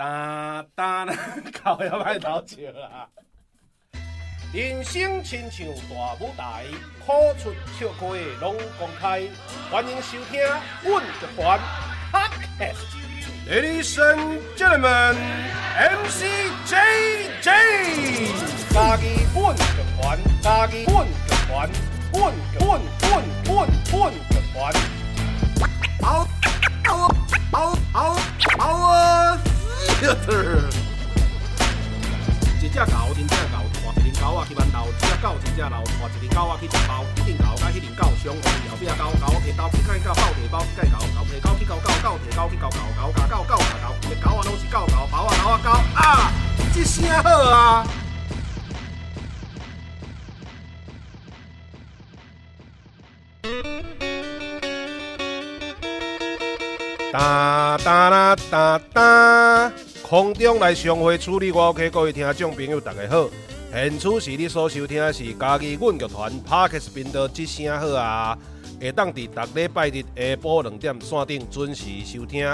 [0.00, 1.14] 哒哒啦，
[1.62, 3.06] 靠要歹偷笑啦。
[4.50, 6.64] 人生亲像大舞台，
[7.04, 8.06] 苦出笑开
[8.40, 9.20] 拢公开。
[9.70, 10.40] 欢迎收听
[10.82, 11.60] 阮乐团。
[13.46, 15.16] Ladies and gentlemen,
[15.76, 16.24] MC
[16.64, 17.50] JJ。
[18.72, 21.12] 家己阮乐团，家己阮乐
[21.46, 21.68] 团，
[22.14, 24.72] 阮阮阮阮阮乐团。
[26.00, 26.26] 嗷
[26.86, 27.14] 嗷
[27.52, 28.16] 嗷嗷
[28.58, 29.49] 嗷
[30.00, 30.16] 啊！
[32.60, 33.56] 一只狗，真正狗。
[33.84, 46.00] 换一只狗仔去馒头，一只狗真正老，带一只狗仔去食包，一只狗甲迄只狗相共，后壁狗狗摕刀去甲伊狗包摕包，去甲狗狗摕狗去咬狗，狗摕狗去咬狗，狗咬狗，狗咬狗，一个狗仔拢是狗狗，包啊狗啊狗啊，
[46.72, 47.86] 这声好啊！
[57.12, 59.72] 哒哒啦哒哒，
[60.10, 63.30] 空中来相会处理我 OK，各位听众朋友大家好。
[63.72, 68.36] 现处时你所收听的是家己阮乐团 Podcast 频道，一声好啊！
[68.80, 72.44] 会当伫逐礼拜日下晡两点线顶准时收听，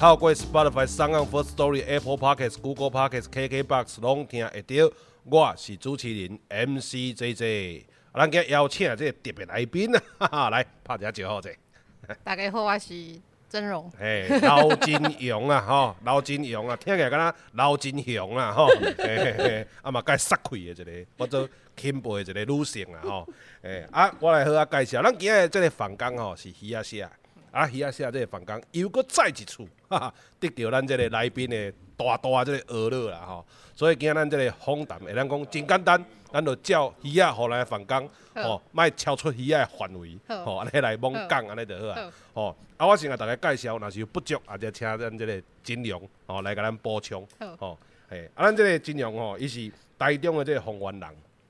[0.00, 4.90] 透过 Spotify、SoundOn、Firstory、Apple Podcast、Google Podcast、KKBox 拢听会到。
[5.24, 7.82] 我是主持人 MC JJ，
[8.14, 11.50] 咱今邀请这个特别来宾啊，哈哈，来拍一下招呼者。
[12.24, 13.20] 大家好，我是。
[13.52, 23.28] 真容， 嘿，刘真勇啊， 吼，刘真勇啊，听起来敢若刘真雄啊，吼， 嘿嘿嘿，啊嘛该杀气的一个，我做钦佩的一个女性啊，吼，
[23.60, 27.06] 诶，啊，我来好啊介绍，咱今日这个房间吼是鱼仔写，
[27.50, 36.02] 啊，鱼仔写这个房间又搁再一次，哈哈，得到咱这个来宾的大大这个娱乐啦，吼，所以今日咱这个访谈会咱讲真简单。
[36.32, 42.56] 咱就照鱼仔互来反纲，吼，莫超出鱼仔的范围，吼，安尼来猛讲，安尼就好啊，吼。
[42.78, 47.26] 啊，我先甲大家介绍，若是有不足，啊就请咱这个金荣，吼，来甲咱补充，
[47.58, 51.08] 吼，嘿，啊，咱这个金荣吼，伊是台中的这个丰原人，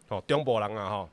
[0.09, 1.09] 吼，中部人啊，吼，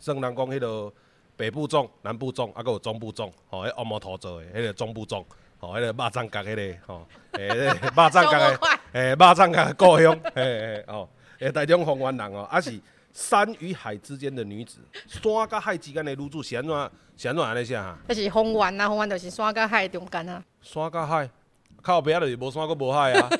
[0.00, 0.92] 算人讲迄个
[1.36, 5.24] 北部粽、南部粽，啊，搁有中部粽，吼，迄黑毛土做的，迄个中部粽，
[5.58, 8.60] 吼，迄个肉粽角，迄个，吼，诶， 肉粽角的，
[8.92, 11.08] 诶，肉粽角的故乡，嘿嘿，吼，
[11.38, 12.78] 诶，台中丰原人哦，啊是。
[13.16, 14.78] 山与海之间的女子，
[15.08, 16.90] 山甲海之间的女子，是安怎？
[17.16, 17.96] 是安怎安尼写哈？
[18.08, 20.44] 就是丰原啊，丰原就是山甲海中间啊。
[20.60, 21.30] 山甲海，
[21.80, 23.30] 靠边就是无山佫无海啊。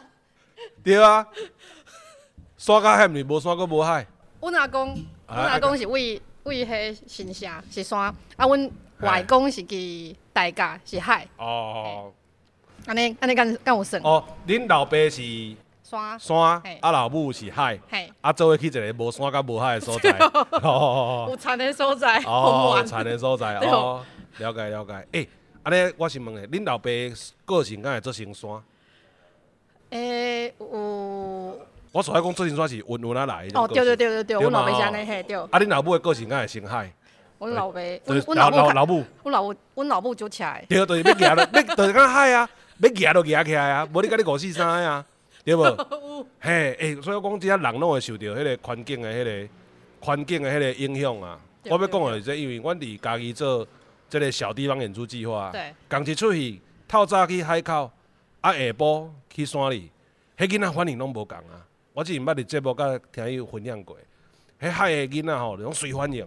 [0.84, 1.26] 对啊，
[2.58, 4.06] 山甲海毋是无山佫无海。
[4.38, 11.26] 阮阿公，阮阿公是为为迄新城是山，啊，阮外公是去大甲是海。
[11.38, 12.12] 哦。
[12.84, 14.02] 安尼安尼敢敢有算？
[14.02, 15.56] 哦，恁老爸是。
[15.88, 17.78] 山山，啊老母是海，
[18.20, 24.04] 啊做伙去一个无山甲无海的所在，有田的所在，哦，有田的所在，哦，
[24.38, 25.06] 了解了解。
[25.12, 25.28] 诶，
[25.62, 26.90] 安尼我是问诶，恁老爸
[27.44, 28.50] 个性敢会做成山？
[29.90, 31.56] 诶，有。
[31.92, 33.46] 我所爱讲做成山是温温啊来。
[33.54, 35.36] 哦，对对对对对，阮老爸是安尼嘿，对。
[35.36, 36.92] 啊，恁老母的个性敢会成海？
[37.38, 40.64] 阮老爸，阮老老老母，阮老母，阮老母就起来。
[40.68, 42.48] 对，就是要行了，要就是讲海啊，
[42.80, 45.04] 要行就行起来啊，无你甲你五四三啊。
[45.46, 45.62] 对无？
[46.40, 49.48] 嘿，诶、欸，所以讲，即个人拢会受到迄个环境的迄、那个
[50.00, 51.38] 环境的迄个影响啊。
[51.62, 53.66] 对对对，我要讲的是，因为阮伫家己做
[54.08, 55.52] 即个小地方演出计划，
[55.88, 57.90] 刚对一出去，透早去海口，
[58.40, 59.90] 啊下晡去山里，
[60.36, 61.64] 迄囡仔反应拢无共啊。
[61.92, 63.96] 我之前捌伫节目甲听伊有分享过，
[64.60, 66.26] 迄海的囡仔吼，拢随反应，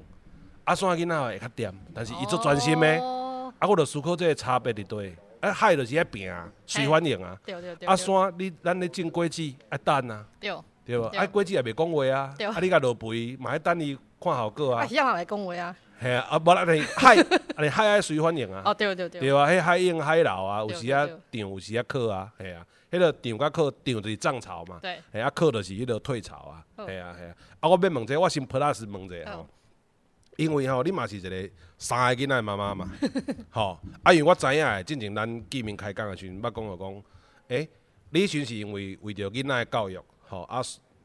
[0.64, 5.12] 啊山囡仔会较点，但是伊足专心的，哦、啊，我着思考即个差别伫佗。
[5.42, 7.38] 啊，海就是爱拼啊，水反应啊。
[7.46, 7.88] 对对对。
[7.88, 10.26] 啊，山你咱咧种果子爱等啊。
[10.40, 10.54] 对。
[10.86, 11.04] 对无？
[11.06, 12.34] 啊，果子也袂讲话啊。
[12.38, 12.48] 对。
[12.48, 14.84] 啊，你甲落肥嘛爱等伊看效果啊。
[14.84, 15.76] 啊，啥也袂讲话啊。
[16.02, 18.62] 系啊，啊无咱你海，啊你海爱水反应啊。
[18.66, 19.22] 哦，对对对。
[19.22, 22.66] 对啊，迄海涌海流啊，有时啊涨，有时啊靠啊，系啊。
[22.92, 24.80] 迄个涨甲靠，涨就是涨潮嘛。
[24.82, 25.00] 对。
[25.12, 26.66] 系啊，靠就是迄个退潮啊。
[26.88, 27.34] 系啊系啊。
[27.60, 29.48] 啊，我要问者，我先 plus 问者吼。
[30.40, 32.90] 因为吼，你嘛是一个三个囡仔妈妈嘛，
[33.52, 37.04] 吼，啊，因为我知影的，之前咱见面开讲的时阵，捌讲着讲，
[37.50, 37.70] 诶，
[38.12, 40.62] 你阵是因为为着囡仔的教育，吼，啊，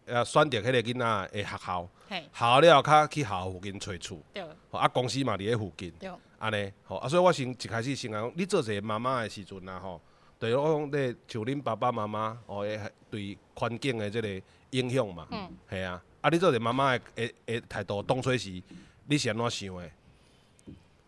[0.06, 4.22] 啊，选择迄个囡仔的学校，学校了后较去学校附近找厝，
[4.70, 6.08] 吼，啊，公司嘛伫咧附近，对，
[6.38, 10.00] 安尼，吼，啊，所以我先一开始先讲，你做一个妈妈的时阵啊，吼，
[10.38, 12.78] 对我讲，咧像恁爸爸妈妈，哦，会
[13.10, 18.62] 对环境的即个影响嘛，嗯，系啊，啊，你做一个妈妈的诶诶态度，当初是。
[19.06, 19.90] 你是安怎想的？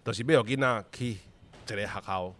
[0.04, 1.18] 就是要互囡仔去一
[1.66, 2.34] 个学校，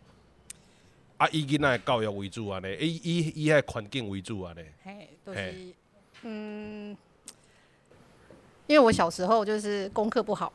[1.16, 4.60] 啊，以囡仔的教育为主安尼，以以以遐环境为主安尼。
[4.84, 5.74] 嘿，就是，
[6.22, 6.96] 嗯，
[8.66, 10.52] 因为我小时候就是功课不好。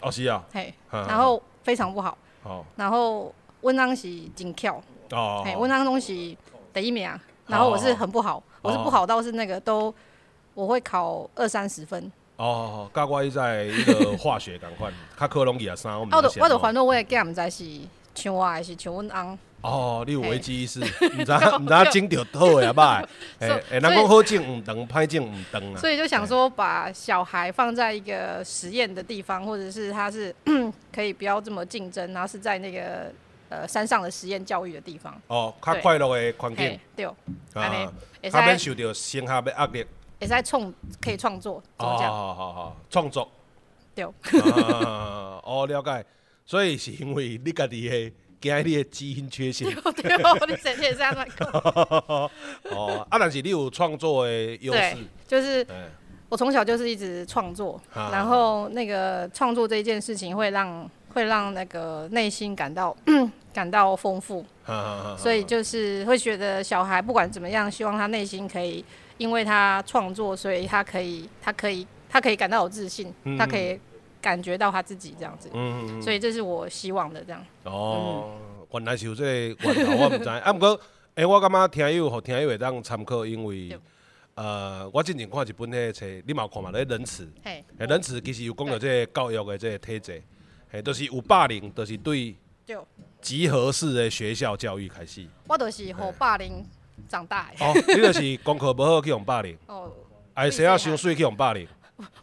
[0.00, 0.42] 哦，是啊。
[0.52, 2.16] 嘿，然后非常不好。
[2.44, 2.64] 哦。
[2.76, 4.82] 然后，文章是真巧。
[5.10, 5.42] 哦。
[5.44, 6.14] 嘿，阮翁拢是
[6.72, 7.10] 第一名。
[7.46, 9.94] 然后我是很不好，我是不好到是那个都
[10.54, 12.10] 我会考二三十分。
[12.36, 17.64] 哦，教我在一个化学赶快， 较科拢二三，我 我我就烦恼我的囝毋知是
[18.14, 19.38] 像我还是像阮翁。
[19.62, 20.84] 哦，你有危机意识，毋
[21.24, 23.04] 知 毋知整着好诶啊歹？
[23.38, 25.78] 诶诶，人讲好整毋长，歹整毋长啊。
[25.78, 30.34] 所以就想说，把小孩放在一个实验的地方，或者是他是
[30.92, 33.10] 可以不要这么竞争，然后是在那个
[33.48, 35.18] 呃山上的实验教育的地方。
[35.28, 36.78] 哦，较快乐的环境。
[36.94, 37.06] 对。
[37.06, 37.90] 啊。
[38.30, 39.86] 他免受到生下的压力。
[40.24, 41.62] 也是在创，可以创作。
[41.76, 43.30] 哦，好好好，创作。
[43.94, 44.04] 对。
[44.04, 46.06] 哦， 了解。
[46.46, 48.12] 所以是因为你家己的。
[48.44, 49.66] 惊你的基因缺陷。
[49.66, 51.48] 对 对，你整天这样讲。
[52.70, 54.98] 哦，啊，但是你有创作的优势。
[55.26, 55.66] 就是
[56.28, 62.94] 我从小就是一直创作，然后那个创作这一件事情会让会让那个内心感到
[63.54, 64.44] 感到丰富。
[65.16, 68.84] 所以就是会觉得小孩不管怎么样，希望他内心可以，
[69.16, 73.80] 因为他创作，所以他可以他可以他可以感到有自信，他可以。
[74.24, 77.44] 感觉到他自己这样子，嗯嗯，所以这是我希望的这样。
[77.64, 78.32] 哦，
[78.72, 79.22] 原来是有这
[79.54, 80.26] 个源头，我唔知。
[80.30, 80.80] 啊，不过，
[81.16, 83.78] 诶，我感觉听友和听友会当参考，因为，
[84.34, 86.70] 呃，我之前看一本迄个册，你嘛有看嘛？
[86.70, 90.22] 咧仁慈，诶，仁慈其实有讲到这个教育的这个体制，
[90.74, 92.36] 诶，就是有霸凌，就是对
[93.20, 95.24] 集合式的学校教育开始。
[95.46, 96.66] 我就是好霸凌
[97.08, 97.64] 长大的。
[97.64, 99.56] 哦，你就是功课不好去用霸凌。
[99.68, 99.88] 哦。
[100.34, 101.64] 哎，谁要伤水去用霸凌？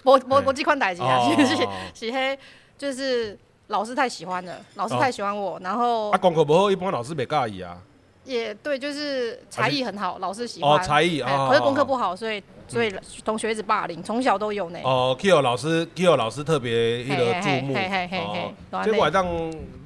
[0.03, 1.63] 无无无即款代志啊，其 实是
[1.93, 2.37] 是迄，
[2.77, 7.81] 就是老师太喜欢了，老师太喜欢我，然后啊，功课不好，一般老师袂介意啊。
[8.23, 10.71] 也对，就是才艺很好，老师喜欢。
[10.71, 12.93] 哦，才艺啊，可是功课不好，所以所以
[13.25, 14.79] 同学一直霸凌，从小都有呢。
[14.83, 18.53] 哦，Q 老师，Q 老师特别那个注目，哦，
[18.83, 19.27] 这我当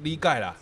[0.02, 0.54] 理解啦，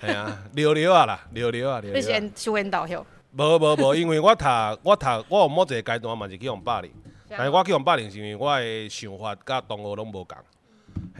[0.00, 3.06] 系啊，聊聊啊啦，聊聊啊，聊你先修引导后。
[3.32, 4.44] 无无无，因为我读
[4.82, 6.90] 我读我有某一个阶段嘛是去用霸凌。
[7.30, 10.38] 但是我去用霸凌是因为我的想法甲同学拢无共，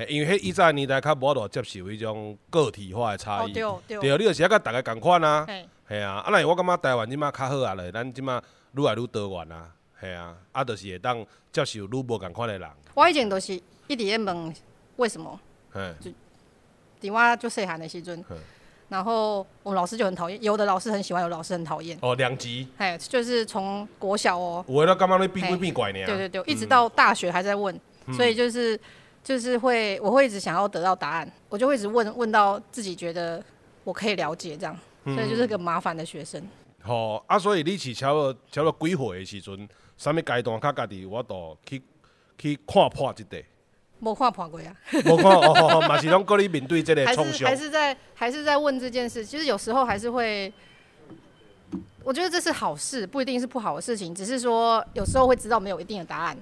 [0.08, 5.46] 因为迄以前年代较无多接受迄种个体化的差异，对，你就是要甲大家共款啊，
[5.88, 8.43] 系啊，啊，那我感觉台湾即马较好啊嘞，咱即马
[8.75, 9.70] 愈来愈多元啊，
[10.00, 12.69] 系啊，啊，就是会当接受愈无共款的人。
[12.94, 13.55] 我以前都是
[13.87, 14.55] 一直在问
[14.96, 15.38] 为什么，
[16.00, 16.11] 就
[17.00, 18.25] 伫我就细汉的时阵。
[18.88, 21.99] 然后我们老师就很讨厌，有的老师很喜欢，有的老师很讨厌。
[22.00, 22.67] 哦，两极。
[22.79, 24.64] 哎，就是从国小哦。
[24.67, 26.06] 我那刚刚那变鬼变怪呢。
[26.06, 28.81] 对对对，一直到大学还在问，嗯、所以就是
[29.23, 33.44] 就是会，我会一直想要得到答案，我就会一直问问到自己觉得
[33.84, 34.75] 我可以了解这样，
[35.14, 36.40] 所以就是个麻烦的学生。
[36.81, 41.82] 好、嗯哦、啊，所以你是超了超了几岁的时阵，什么阶段较家己我都去
[42.38, 43.43] 去看破这个。
[44.00, 44.76] 没看破过啊！
[44.93, 47.44] 没看哦，嘛是拢跟你面对这个冲击。
[47.44, 50.52] 还是在还是在问这件事，其实有时候还是会，
[52.05, 56.38] 我觉得这是好事，不一定是不好的事情，只是说有时候会知道没有一定的答案。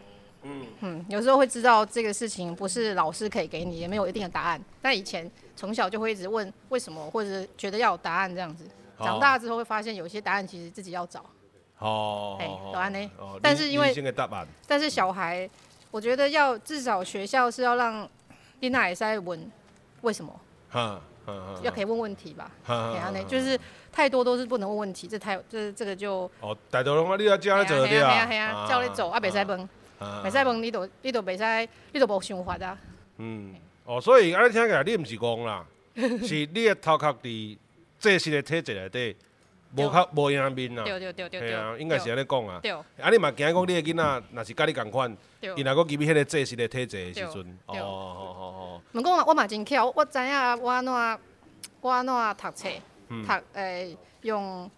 [0.47, 4.63] 嗯嗯，有时候会知道这个事情不是老师可以给你，也没有一定的答案。
[4.81, 8.65] 但以前从小就会一直问为什么，或者觉得要有答案这样子。
[8.99, 11.25] 长大之后会发现有些答案其实自己要找。
[11.79, 12.37] 哦。
[12.41, 13.11] 哎，答案呢？
[13.43, 13.95] 但是因为
[14.67, 15.49] 但是小孩。
[15.93, 18.07] 我觉得要至少学校是要让
[18.61, 19.51] 丽娜也是在问
[20.03, 20.41] 为什么，
[21.63, 23.59] 要可以问问题吧，给他呢，就是
[23.91, 29.69] 太多都是不能问问题，这太这这个就哦，大多拢你要叫你走对啊，叫你走啊，袂使问，
[30.01, 32.79] 袂使问，你都你都袂使，你都无想法啊。
[33.19, 37.59] 嗯，哦，所以安尼听起来你毋是讲啦， 是你的头壳伫
[37.99, 39.17] 这些个体制内底。
[39.77, 42.61] 无较无赢面啊，系啊，应该是安尼讲啊。
[42.63, 42.71] 对。
[42.71, 48.83] 啊，你嘛惊讲你的囡仔，若是甲你共款，伊若阁入去迄个正式的体制的时阵，哦哦哦哦。
[48.93, 50.93] 毋过我嘛真巧，我知影我安怎
[51.81, 52.69] 我安怎读册，
[53.09, 54.71] 读诶用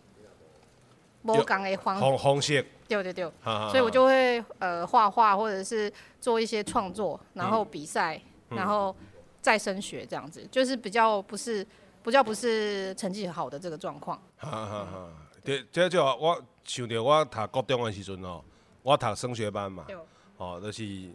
[1.34, 2.64] 无共的方方方式。
[2.88, 3.30] 对对对。
[3.70, 8.94] 所以我就会呃画画，或者是做一些创作，然后比赛，然后
[9.40, 11.66] 再升学这样子，就是比较不是。
[12.00, 14.16] 比较不是成绩好的这个状况。
[14.38, 15.08] 哈哈哈，
[15.44, 18.42] 对，这就我想到我读高中的时阵哦，
[18.82, 19.84] 我读升学班嘛，
[20.38, 21.10] 哦，就是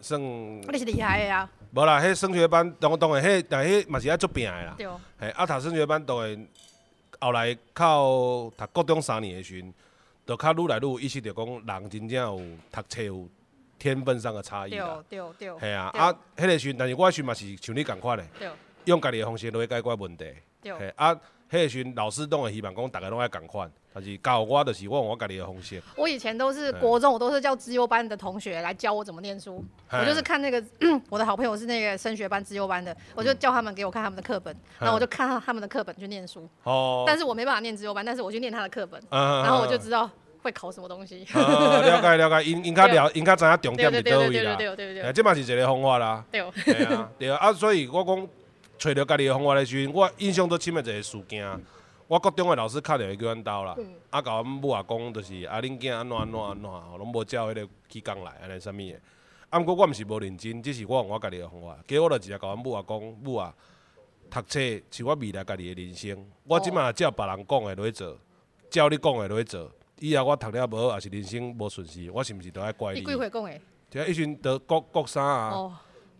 [0.00, 0.20] 算。
[0.20, 1.48] 你是厉害的啊。
[1.70, 4.74] 无啦，迄升学班当当然，迄但迄嘛是爱做拼的啦。
[4.76, 4.88] 对。
[5.20, 6.48] 嘿，啊，读升学班当然，
[7.20, 9.74] 后来靠读高中三年的时阵，
[10.26, 12.36] 就较愈来愈有意识到讲人真正有
[12.72, 13.28] 读册有
[13.78, 15.02] 天分上的差异啦。
[15.08, 15.58] 对对对。
[15.58, 18.24] 嘿啊，啊，迄个时阵，但是我时阵嘛是像你共款的。
[18.38, 18.48] 对。
[18.84, 20.32] 用家己的方式来解决问题，
[20.62, 21.12] 对，啊，
[21.50, 25.80] 迄时阵老师拢会希望讲大家拢爱共款，但是教我就是我我家己的方式。
[25.96, 29.64] 我以前都是国中，我都是叫资优班的同学来教我怎么念书。
[29.92, 30.62] 我就是看那个
[31.08, 36.48] 我的好朋友是那个升学班资优班的，我就叫他们给我看他们的课本，然后我就看他们的课本去念书。
[36.64, 37.04] 哦。
[37.06, 40.10] 但是我没办法念资优班，但是我去念他的课本，然后我就知道
[40.42, 41.24] 会考什么东西。
[41.32, 44.56] 了解了解，应应该了应该知影重点在哪位啦。
[44.56, 45.12] 对对对对对。
[45.12, 46.24] 这嘛是一个方法啦。
[46.32, 46.44] 对。
[46.64, 48.28] 对啊对啊，所以我讲。
[48.78, 51.60] 找到家己的方法的时阵，我印象最深的一个事件，
[52.08, 56.62] 我国中的老师敲电话叫阮兜啦，嗯、啊，甲阮母啊讲，就是啊，恁囝安怎安怎安怎，
[56.98, 58.94] 拢无照迄个起工来，安尼啥物的。
[59.50, 61.76] 啊，毋过我毋是无认真，只是我用我家己的方法。
[61.88, 63.54] 结果我就直接甲阮母啊讲，母啊，
[64.30, 68.16] 读册是我未来家己的人生，我即马照别人讲的落去做，
[68.70, 73.00] 照你讲的落去做，以后我读了无好，也是人生无顺遂，我是毋是都爱怪你？
[73.00, 73.60] 你几岁讲的？
[73.90, 75.50] 就迄阵在国国三啊。
[75.50, 75.76] 哦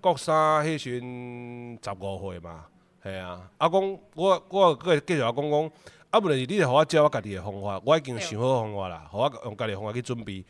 [0.06, 2.64] 国三迄时阵十五岁嘛，
[3.02, 3.50] 系啊。
[3.58, 5.70] 啊，讲我我阁会继续啊讲讲，
[6.10, 10.44] 啊，无论是你着互我教我家己的方法，我已经想好方法啦，互我用家己的方法去准备，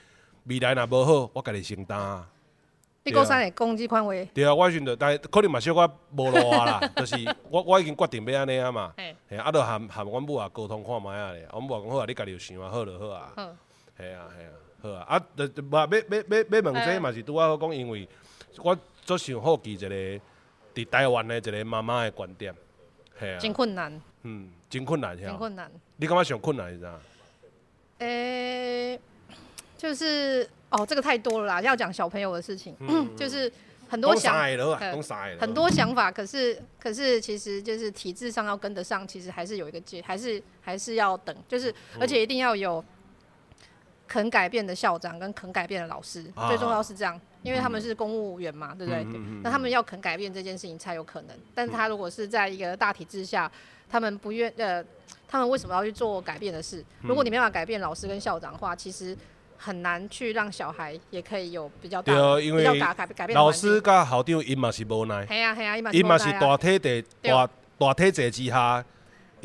[0.45, 2.23] 未来若无好，我家己承担。
[3.05, 4.13] 你国三会讲即款话？
[4.35, 7.17] 对啊，我时阵着，但可能嘛小可无路啊啦， 就是
[7.49, 8.93] 我我已经决定要安尼啊嘛。
[9.31, 13.33] 系啊，着含含阮母啊沟通看觅啊咧，阮母啊讲好啊，你家己有想啊，好就好啊。
[13.97, 15.03] 系啊系啊，好啊。
[15.09, 18.07] 啊，着着嘛要要要要问这嘛是拄啊好讲，因为
[18.59, 18.77] 我。
[19.07, 19.89] 做想好奇一个
[20.75, 22.53] 伫台湾的一个妈妈的观点，
[23.19, 25.71] 系啊，真困难，嗯，真困难，真困难。
[25.97, 26.99] 你感觉上困难是啥？
[27.99, 29.01] 诶、欸，
[29.79, 33.51] 就是哦，这个太多了啦，要讲小朋友的事情，嗯、 就是
[33.89, 34.37] 很多想，
[35.39, 42.85] 很多想法，可是可是其实就是体制上要跟得上，其实还是有一个阶，还是还是要等，就是而且一定要有
[44.07, 47.21] 肯改变的校长跟肯改变的老师，啊、最重要是这样。
[47.43, 49.03] 因为他们是公务员嘛，嗯、对不对？
[49.05, 51.37] 嗯嗯嗯、那他们要肯改变这件事情才有可能。
[51.55, 53.51] 但是他如果是在一个大体制下，
[53.89, 54.85] 他们不愿呃，
[55.29, 56.85] 他们为什么要去做改变的事？
[57.03, 59.17] 如果你没办法改变老师跟校长的话，其实
[59.57, 63.37] 很难去让小孩也可以有比较大、哦、比较大改改变。
[63.37, 67.49] 老师跟校长因嘛是无奈，系啊系啊，因嘛是大体的大
[67.79, 68.85] 大体制之下。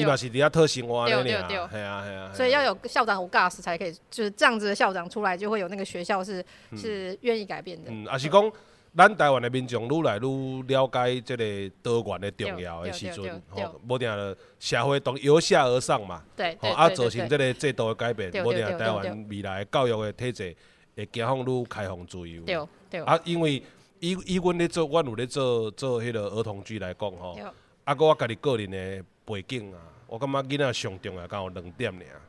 [0.01, 6.43] 伊嘛是伫遐讨生活安尼尔，系啊系啊，所以要有校长有 gas 才可以，就是这样子的校长出来，就会有那个学校是
[6.75, 7.91] 是愿意改变的。
[7.91, 8.51] 嗯，也是讲
[8.95, 20.53] 咱台湾的民众愈来愈了解这个多元的重要的时阵，吼，无定了社会从由下而上嘛，对，啊，造成这个制度的改变，无定台湾未来教育的体制
[20.95, 22.41] 会解放愈开放自由。
[22.43, 23.01] 对对。
[23.03, 23.63] 啊，因为
[23.99, 27.37] 以以阮咧做，阮有咧做做迄个儿童剧来讲吼，
[27.85, 29.79] 啊，搁我家己个人的背景啊。
[30.11, 32.21] 我感觉囡仔上重要，敢有两点尔，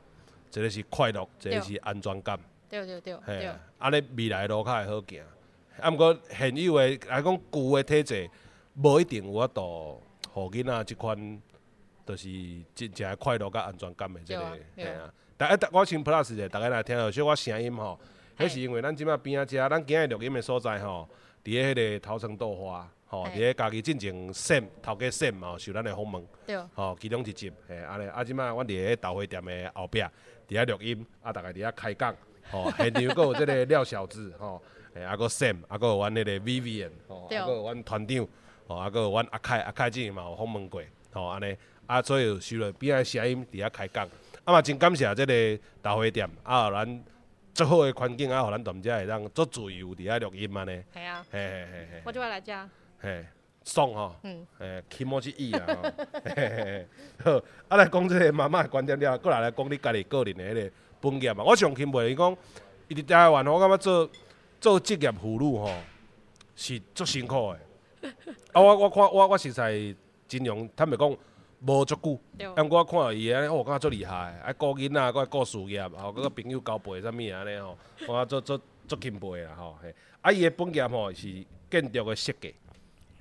[0.53, 2.39] 一个是快乐，一个是安全感。
[2.69, 3.17] 对对对。
[3.27, 5.21] 嘿啊，安尼未来路较会好行。
[5.81, 8.31] 啊，毋过现有诶来讲旧的体制，
[8.75, 10.01] 无一定有法度，
[10.33, 11.43] 互囡仔即款，
[12.07, 12.29] 就是
[12.73, 14.59] 真正快乐甲安全感的即个。
[14.77, 15.13] 嘿啊。
[15.37, 17.99] 但一我先 plus 者，大家来听下小我声音吼，
[18.39, 21.09] 迄是因为咱即摆边仔遮，咱今日录音的所在吼，
[21.43, 22.89] 伫迄个头城豆花。
[23.13, 26.27] 吼，伫个家己进前线头家线嘛，受咱的访问。
[26.47, 26.57] 对。
[26.75, 30.09] 吼，其中一集，嘿，安尼，啊，即摆阮伫个豆花店的后壁，伫
[30.49, 32.17] 遐录音，啊，逐个伫遐开讲，
[32.51, 34.63] 吼， 现场阁有即个廖小子，吼，
[34.95, 38.27] 诶，啊，阁 Sam，啊，阁有阮迄个 Vivian，吼，啊，阁有阮团长，
[38.67, 41.55] 吼，啊，阁有阮阿凯，阿凯之前嘛有访问过，吼，安尼，
[41.87, 44.09] 啊，所以收了边仔声音伫遐开讲，
[44.45, 47.05] 啊嘛真感谢即个豆花店，啊，互咱
[47.53, 50.83] 足好的环境，啊，互咱踮遮会当足自由伫遐录音安尼。
[50.95, 51.27] 系啊。
[51.31, 52.03] 嘿嘿嘿嘿。
[52.07, 52.67] 我就要来遮。
[53.03, 53.27] 嘿，
[53.65, 54.15] 爽吼，
[54.61, 55.67] 诶，起毛之意啊，
[56.25, 56.87] 嘿嘿嘿，
[57.25, 61.43] 好，啊来讲即个妈妈的观点了，过来来讲你家己个人的迄个本业嘛。
[61.43, 62.37] 我上钦佩伊讲，
[62.87, 64.09] 伊伫台湾，我感觉做
[64.61, 65.69] 做职业妇女吼
[66.55, 68.09] 是足辛苦的。
[68.53, 69.73] 啊，我我看我我实在
[70.29, 71.17] 尽量坦白讲
[71.67, 79.77] 无足久，啊，我看伊安尼，我感觉足厉害，啊顾囡仔，搁爱顾事业，吼，搁个朋友交陪啥物安尼吼，我感觉足足足钦佩啦吼。
[79.83, 82.55] 嘿，啊，伊的本业吼是建筑的设计。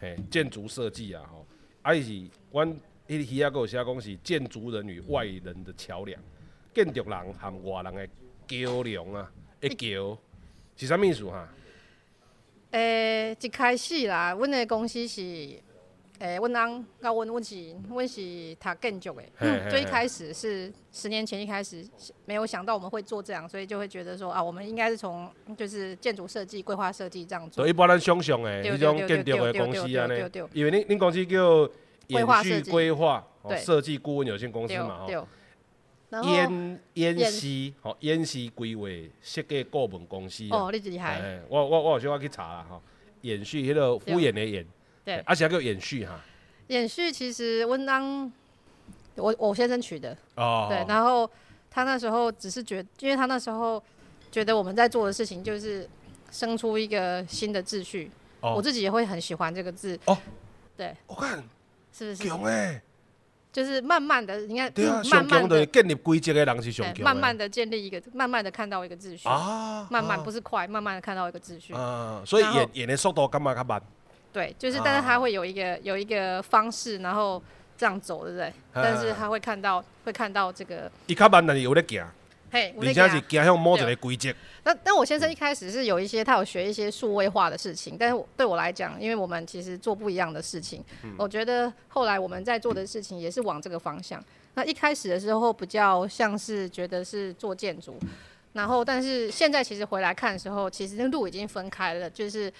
[0.02, 1.46] 嘿，建筑设计啊，吼，
[1.84, 2.68] 啊伊是，阮
[3.08, 6.20] 迄个鱼仔阁有写讲是建筑人与外人的桥梁，
[6.74, 8.08] 建筑人和外人的
[8.48, 9.32] 桥梁啊，
[9.62, 10.18] 一桥
[10.76, 11.48] 是啥物意思哈？
[12.72, 15.62] 诶、欸，一开始啦，阮的公司是。
[16.22, 18.22] 诶，阮翁甲阮阮是阮是
[18.60, 21.84] 读建筑诶，最一开始是十年前一开始
[22.26, 27.64] 没有想到我们会做这样，所以就会觉得说啊，我们应该是从就是建筑设计、规划设计这样做。
[27.64, 30.16] 所以一般咱想象诶，迄种建筑的公司啊，呢，
[30.54, 31.68] 因为恁恁公司叫
[32.06, 33.26] 延续规划
[33.58, 35.28] 设计顾问有限公司嘛，吼。
[36.24, 38.86] 延延续吼，延续规划
[39.22, 40.46] 设计顾问公司。
[40.52, 41.42] 哦，你厉害。
[41.50, 42.80] 我我我有小可去查啦，吼，
[43.22, 44.64] 延续迄个敷衍的延。
[45.04, 46.20] 对，而且还叫延续哈。
[46.68, 48.32] 延续其实，温当
[49.16, 50.16] 我我先生取的。
[50.36, 50.68] 哦。
[50.70, 51.30] 对，然后
[51.70, 53.82] 他那时候只是觉得，因为他那时候
[54.32, 55.90] 觉得我们在做的事情就是
[56.32, 58.10] 生出一个新的秩序。
[58.40, 58.54] 哦。
[58.56, 60.00] 我自己也会很喜欢这个字。
[60.06, 60.18] 哦。
[60.78, 60.96] 对。
[61.08, 61.44] 我看。
[61.94, 62.30] 是不是？
[62.30, 62.82] 强诶。
[63.52, 67.04] 就是慢慢的，你看，对啊，慢慢的建立规则的人是上强。
[67.04, 69.28] 慢慢的建立一个，慢慢的看到一个秩序。
[69.28, 69.86] 啊。
[69.92, 71.74] 慢慢不是快，慢慢的看到一个秩序。
[71.76, 73.82] 嗯，所以演演的速度干嘛较慢？
[74.34, 77.42] 对，就是，但是他会有一个有一个方式，然后
[77.78, 78.54] 这样走，对不对？
[78.74, 80.90] 但是他会看到，会看到这个。
[81.08, 82.06] 伊较慢，但是有咧行。
[82.54, 84.30] 嘿，而且是行向某一个规则。
[84.66, 94.22] 那但我先生一开始是有一些，他有学一些数位化的事情，但是对我来讲，因为我们其实做不一样的事情，嗯、我觉得后来我们在做的事情也是往这个方向。
[94.56, 97.98] 那一开始的时候比较像是觉得是做建筑，
[98.52, 102.52] 然后但是现在其实回来看的时候，其实那路已经分开了，就是。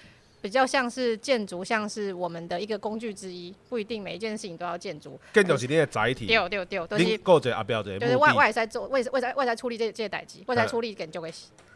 [0.42, 5.18] 比较像是建筑，像是我们的一个工具之一，不一定每一件事情都要建筑。
[5.32, 6.26] 建筑是你的载体。
[6.26, 7.16] 对对对，都是。
[7.18, 7.96] 构造阿标的。
[8.00, 11.32] 就是外外在做，外外在外在处理这这些代志，外在处理建筑的，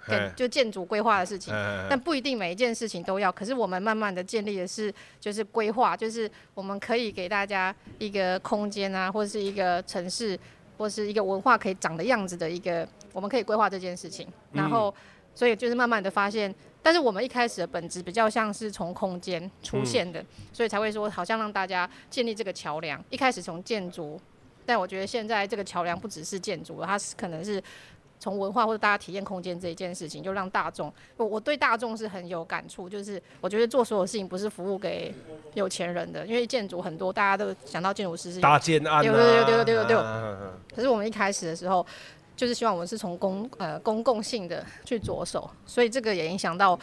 [0.08, 1.54] 跟就建筑规划的事情。
[1.88, 3.30] 但不一定每一件事情都要。
[3.30, 10.37] 可是我们慢慢的建立的是，就是规划，就是我们可以给大家一个空间啊，或者是一个城市，
[10.76, 14.26] 或是一个文化可以长的样子的一个，我们可以规划这件事情。
[14.52, 14.92] 然后，
[15.37, 16.52] 所以就是慢慢的发现。
[16.86, 23.04] 但是我们一开始的本质比较像是从空间出现的，嗯、所以才会说好像让大家建立这个桥梁。
[23.10, 24.20] 一开始从建筑，
[24.64, 27.60] 但我觉得现在这个桥梁不只是建筑，它是可能是
[28.20, 30.92] 从文化或者大家体验空间这一件事情，就让大众。
[31.16, 35.12] 我我对大众是很有感触，就是我觉得做所有事情不是服务给
[35.54, 39.96] 有钱人的，因为建筑很多大家都想到建筑师是大建案、啊，对对对对对对对。
[40.72, 41.84] 可是我们一开始的时候。
[42.36, 46.78] 就是希望我们是从公呃公共性的去着手，所以这个也影响到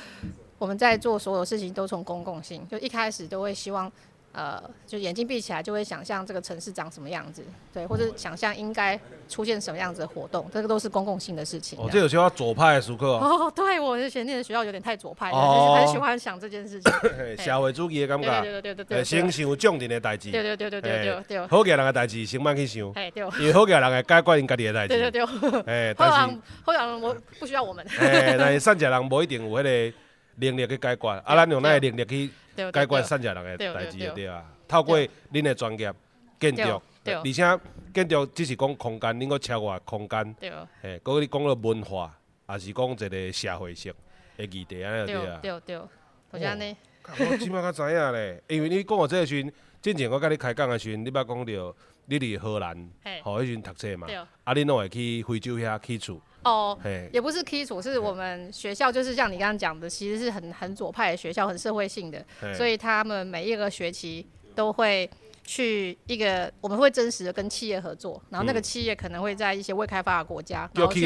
[0.57, 3.91] 我们在做所有事情都从公共性，就一开始都会希望。
[4.34, 9.00] 呃，就眼睛闭起来就会想象这个城市长什么样子，对，或者想象应该
[9.30, 11.80] 出现什么样子的活动，这个都是公共性的事情。
[11.80, 16.92] 哦，这有些左派的时刻哦，对，我以前念的学校有点太左派了，哦、很喜欢想这件事情。
[17.38, 18.42] 社会主义的感觉。
[18.42, 19.04] 对对对对对。
[19.04, 20.32] 先想重点的代志。
[20.32, 21.48] 对对对对对对对。
[21.48, 22.92] 好嘅人的代志先慢去想。
[22.96, 23.24] 哎对。
[23.40, 24.88] 因为好嘅人会解决因家己的代志。
[24.88, 25.62] 对对对。
[25.68, 26.38] 哎，但是。
[26.66, 27.86] 好人我不需要我们。
[28.00, 29.98] 哎，但是善解人无一定有迄个
[30.35, 34.46] 能力去解决，啊，咱用咱的能力去解决善食人的代志就对啊。
[34.67, 35.00] 透过
[35.31, 35.93] 恁的专业
[36.39, 37.59] 建筑，而且
[37.93, 40.35] 建筑只是讲空间，恁个超越空间，
[40.81, 42.17] 嘿，搁你讲了文化，
[42.50, 43.93] 也是讲一个社会性
[44.37, 45.39] 的议题安尼对啊。
[45.41, 46.77] 对对，好像呢。
[47.19, 52.89] 我即摆较知影咧， 因为你讲我这个时阵，之前我甲你开讲的时阵，你捌讲着你伫荷兰，
[53.22, 54.07] 吼，迄时阵读册嘛，
[54.43, 56.22] 啊，恁拢会去非洲遐起厝。
[56.44, 56.77] 哦，
[57.12, 62.24] 也不是基础，是我们学校就是像你刚刚讲的，其实是很很左派的学校，很社会性的，
[62.56, 64.27] 所以他们每一个学期。
[64.56, 65.10] 都会
[65.44, 71.01] 去一个，我们会真实的跟企业合作，然后那个企业可能会在一些未开发的国家，然后去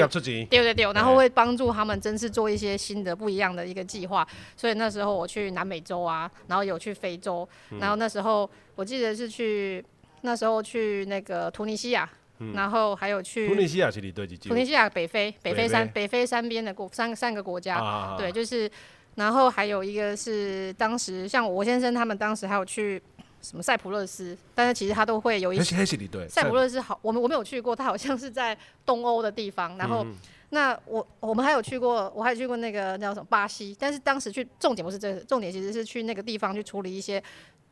[0.47, 4.27] 对对对，然后会帮助他们真是做一些新的不一样的一个计划。
[4.57, 7.47] 所以那时候我去南美洲啊，然后有去非洲，
[7.79, 9.81] 然后那时候我记得是去
[10.23, 12.09] 那时候去那个突尼西亚，
[12.53, 18.69] 然后还有去突尼西亚是对突尼西亚北非北非山北非山边的国三三个国家，对，就是，
[19.15, 23.01] 然后还有一个是当时像我先生他们当时还有去。
[23.39, 24.35] 什么塞浦路斯？
[24.55, 25.85] 但是其实他都会有一些。
[26.27, 29.77] 塞浦路斯好，我们我没有去过，它好像是在东欧的地方。
[29.77, 30.15] 然后，嗯、
[30.49, 33.77] 那我我们还有去过，我还有去过那个叫什么巴西。
[33.79, 37.23] 但是当时去重点不是这个，重点其实是去那个地方去处理一些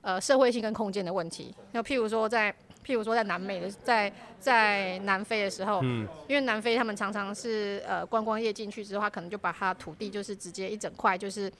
[0.01, 1.53] 呃社会性跟空间的问题。
[1.71, 11.51] 那譬如说在譬如说在南美的在在南非的时候，嗯、因为南非他们常常是呃观光业进去之后，他可能就把他土地就是直接一整块就是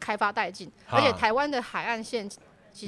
[0.00, 2.28] 开发殆尽，而且台湾的海岸线。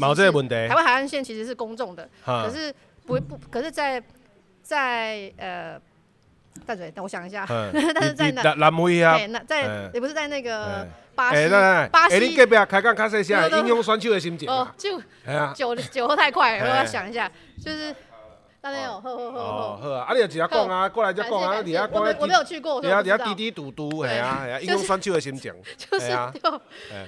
[0.00, 0.54] 冇这个问题。
[0.66, 4.02] 台湾海岸线其实是公众的，可是不不，可是在
[4.62, 5.78] 在呃
[6.66, 7.46] 淡水，等我想一下，
[7.94, 11.48] 但是在南南非啊，那在也不是在那个巴西，
[11.90, 12.14] 巴西。
[12.16, 14.48] 哎，你隔壁开讲卡细声，影响选手的心情。
[14.48, 15.00] 哦，就
[15.54, 17.30] 酒酒喝太快，我要想一下，
[17.62, 17.94] 就是
[18.60, 19.76] 大家有喝喝喝喝。
[19.76, 25.52] 喝啊，啊你就直接讲啊，过来就讲啊，你啊，我我没有去过，你啊你啊滴滴嘟嘟，哎呀，英雄选手的心情。
[25.76, 26.08] 就是
[26.40, 26.60] 就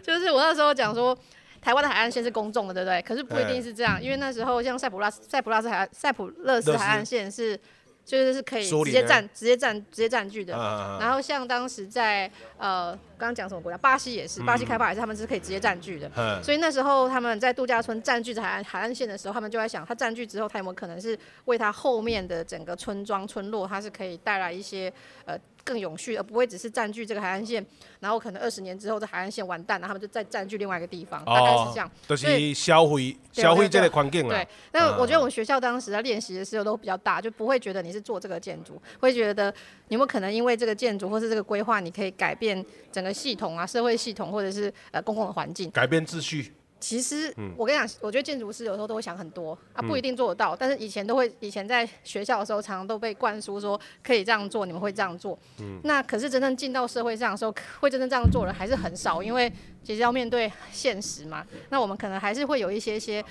[0.02, 1.16] 就是我那时候讲说。
[1.58, 3.02] 台湾的海岸线是公众的，对不对？
[3.02, 7.58] 可是不一定是这样，因为那时候像塞浦拉斯、塞浦拉斯海岸、塞浦勒斯海岸线是，
[8.06, 10.54] 就是是可以直接占、直接占、直接占据的。
[11.00, 13.78] 然后像当时在呃，刚刚讲什么国家？
[13.78, 16.10] 巴西也是，巴西开发也是，他们是可以直接占据的。
[16.42, 24.92] 所以那时候他们在度假村占据着海岸海岸线的时候，他们就在想，他占据之后，他有没有可能是为他后面的整个村庄村落，它是可以带来一些
[25.24, 25.38] 呃。
[25.66, 27.66] 更永续，而不会只是占据这个海岸线，
[27.98, 31.90] 然后可能二十年之后这海岸线完蛋了，他们就再占据另外一个地方，大概是这样。
[32.06, 34.32] 就是消费消费这个环境了。
[34.32, 39.52] 对，那我觉得我们学校当时在练习的时候都比较大，就不会觉得你是做这个建筑，会觉得
[39.88, 46.52] 有没有可能因为这个建筑或是这个规划，你可以改变整个系统啊，社会系统或者是呃公共的环境，改变秩序。
[46.78, 50.54] 其实我跟你讲，我觉得建筑师有时候都会想很多啊，不一定做得到。
[50.54, 55.36] 但是以前都会，以前在学校的时候，常常都被灌输说可以这样做，你们会这样做。
[55.58, 59.50] 嗯那可是真正进到社会上的时候，会真正这样做的人还是很少，因为
[59.82, 61.44] 其实要面对现实嘛。
[61.70, 63.24] 那我们可能还是会有一些些，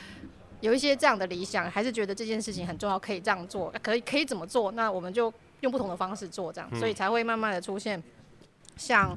[0.62, 4.72] 有一些这样的理想，还是觉得这件事情很重要，可以这样做，可以可以怎么做？
[4.72, 8.02] 那我们就用不同的方式做，这样，所以才会慢慢的出现
[8.76, 9.16] 像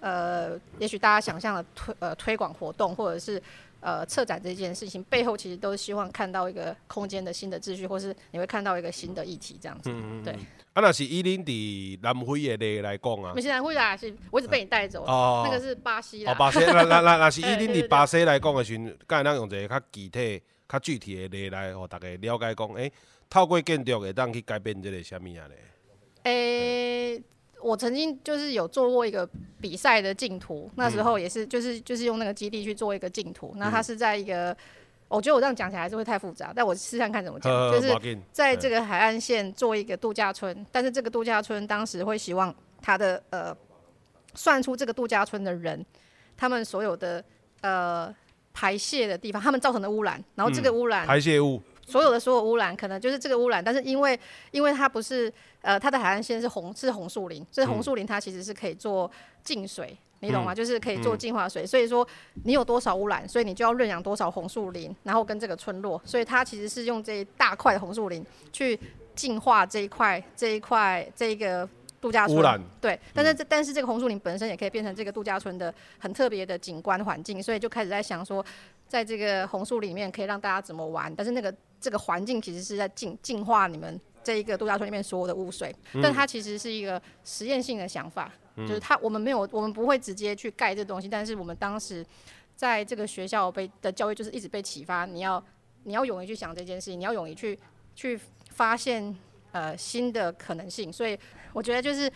[0.00, 3.42] 呃，也许大家想象的推呃推广活动，或者是。
[3.78, 9.90] 呃，策展这件事情背后，其实都是希望看到一个空间的新的秩序，或是你会看到一个新的议题这样子。
[9.90, 10.32] 嗯嗯对。
[10.72, 13.32] 啊，那是以恁伫南非的例来讲啊。
[13.32, 15.04] 不是南非啦，是我一直被你带走。
[15.04, 15.42] 哦。
[15.44, 16.32] 那个是巴西啦。
[16.32, 22.92] 哦，巴西，那那那那是以恁伫巴西来讲的时阵，敢会当用一个较具体、较具体的例来，互大家了解讲，诶、欸，
[23.30, 25.58] 透过建筑会当去改变这个什么啊咧？
[26.24, 27.22] 诶、欸。
[27.62, 29.28] 我曾经就是有做过一个
[29.60, 33.52] 比赛的竞图，那时候也是就是就是用那个基地去做一个竞图。
[33.56, 34.56] 那它是在一个，
[35.08, 37.72] 我觉得我这样讲起来还是会太复杂，但我试试看怎么讲。
[37.72, 43.56] 就是在这个海岸线做一个度假村，但是这个度假村当时会希望他的呃
[44.34, 45.84] 算出这个度假村的人，
[46.36, 47.24] 他们所有的
[47.62, 48.14] 呃
[48.52, 51.60] 排泄的地方，他们造成的污染，然后这个污染排泄物。
[51.86, 54.18] 所有的所有污染，可能就是这个污染，但是因为
[54.50, 59.10] 因为它不是呃，它的海岸线是红是红树林，所以红树林它其实是可以做
[59.44, 60.54] 净水，嗯、你懂吗？
[60.54, 62.06] 就是可以做净化水，嗯、所以说
[62.44, 68.78] 你有多少污染，所以你就要认养多少红树林，然后跟这个村落，所以它其实是用这一大块的红树林去
[69.14, 71.68] 净化这一块这一块这一个
[72.06, 72.38] 度假村。
[72.38, 72.60] 污染。
[72.80, 78.44] 对，但是这、嗯、但是这个红树林本身也可以变成这个度假村的很特别的景观环境，所以就开始在想说，
[78.88, 81.54] 在这个红树林里面可以让大家怎么玩，但是那个。
[81.78, 92.04] 这个环境其实是在净净化你们这一个度假村里面所有的污水，嗯、但它其实是一个实验性的想法，嗯、就是它我们没有我们不会直接去盖这东西，但是我们当时
[92.56, 95.40] 在这个学校被的教育就是一直被启发，你要
[95.84, 97.56] 你要勇于去想这件事情，你要勇于去
[97.94, 98.18] 去
[98.50, 99.14] 发现
[99.56, 101.18] 呃新的可能性，所以
[101.54, 102.12] 我觉得就是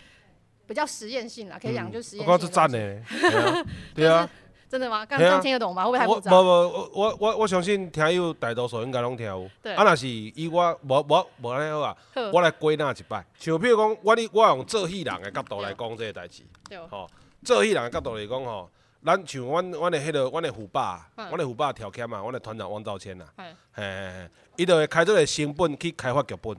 [0.67, 2.33] 比较实验性啦，可以讲就是实验性。
[2.33, 3.05] 我觉得赞呢，
[3.95, 4.29] 对啊。
[4.69, 5.05] 真的吗？
[5.05, 5.85] 刚刚听得懂吗？
[5.85, 6.31] 会不会太复杂？
[6.31, 9.51] 我我我我我相信听友大多数应该拢听有。
[9.61, 9.75] 对。
[9.75, 11.97] 啊，若是以我无无无安尼好啊，
[12.33, 13.25] 我来归纳一摆。
[13.37, 16.45] 像比如讲，我哩我用做戏人的角度来讲这个代志。
[16.69, 16.79] 对。
[16.87, 17.09] 吼，
[17.43, 18.71] 做戏人的角度来讲吼，
[19.05, 23.25] 咱像阮阮的迄个阮的虎爸，阮的虎爸调侃嘛，阮的团长汪兆谦呐。
[23.37, 26.57] 嘿嘿嘿，伊就会开这个成本去开发剧本。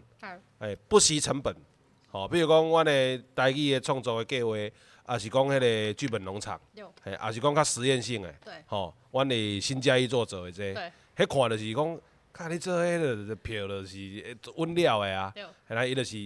[0.62, 1.54] 哎，不惜成本。
[2.10, 4.56] 吼，比如讲，阮的台语的创作的计划。
[5.10, 6.62] 也是讲迄个剧本农场，
[7.04, 8.34] 嘿，也是讲较实验性的，
[8.68, 10.74] 吼，阮的新嘉义做做的这，
[11.18, 12.00] 迄看就是讲，
[12.32, 15.34] 看你做迄个票就是稳了的啊，
[15.68, 16.18] 嘿啦，伊就是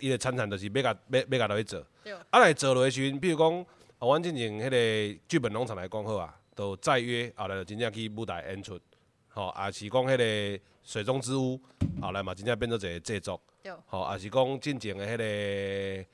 [0.00, 1.86] 伊的产产就是要甲要要甲落去做，
[2.30, 3.60] 啊来做落的时阵，比如讲，
[3.98, 8.80] 啊，阮进前迄个剧本农场来讲好啊，都再约后来就真正去舞台演出，
[9.28, 11.60] 吼，也是讲迄个水中之屋，
[12.00, 13.40] 后来嘛真正变做一个制作，
[13.86, 16.06] 吼，也是讲进前的迄个。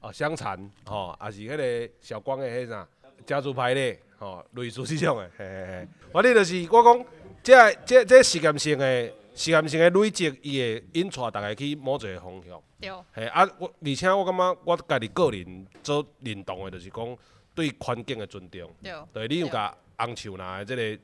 [0.00, 2.86] 哦，香肠，吼，也是迄个小光的迄啥
[3.26, 5.88] 家族排列，吼，类似这种的，嘿嘿嘿。
[6.12, 7.04] 反正就是我讲，
[7.42, 12.62] 这这这实验性的实验性的累积，伊会引带大家去某一个方向。
[12.80, 12.92] 对。
[13.12, 17.18] 嘿啊，我而且我感觉我家己个人做认同的，就是讲
[17.52, 18.72] 对环境的尊重。
[18.80, 18.92] 对。
[19.12, 20.98] 对，你有甲红树林的即个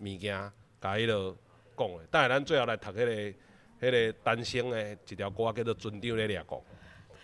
[0.00, 1.36] 物件，甲迄落
[1.76, 3.38] 讲的，等下咱最后来读迄个
[3.80, 6.58] 迄个单声的一条歌，叫做《尊长咧掠讲》。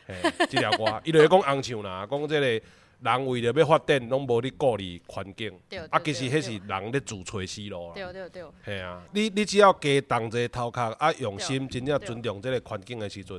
[0.07, 2.40] 嘿，这条歌， 伊就讲红树啦，讲即个
[3.01, 5.53] 人为着要发展，拢无咧顾虑环境。
[5.90, 7.92] 啊，其实迄是人咧自找死路。
[7.92, 8.45] 对对对。
[8.62, 13.37] 嘿啊，你你只要加动这个头壳，啊，用心真正尊重即个环境的时阵，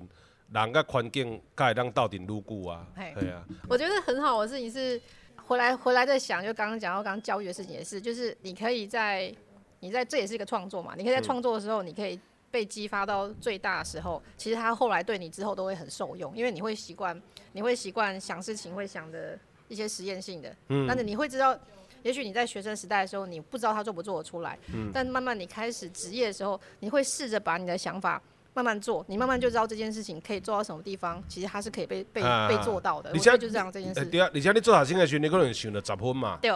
[0.51, 2.86] 人甲环境才会当斗阵愈久啊。
[3.19, 3.43] 对啊。
[3.67, 5.01] 我觉得很好的事情是，
[5.47, 9.34] 回来回来再想，就刚刚讲到刚刚教育的事情也是，就是你可以在
[9.80, 12.19] 你在这也是一个创作嘛，你可以在创作的时候，你可以。
[12.49, 17.19] 被激发到最大的时候，其实他后来对你之后都会很受用，因为你会习惯，
[17.51, 20.55] 你会习惯想事情，会想的一些实验性的。
[20.69, 20.86] 嗯。
[20.88, 21.57] 但是你会知道，
[22.03, 24.57] 也许你在学生时代的时候，你不知道他做不做得出来。
[24.73, 24.89] 嗯。
[24.93, 28.21] 但慢慢你开始职业的时候，你会试着把你的想法
[28.53, 33.12] 慢慢做，你慢慢就知道这件事情可以做到什么地方，其实它是可以被被被做到的。
[33.12, 34.05] 你现在就这样这件事。
[34.05, 36.39] 对啊，而且你做学生的时候，你可能想了十分嘛。
[36.41, 36.49] 对。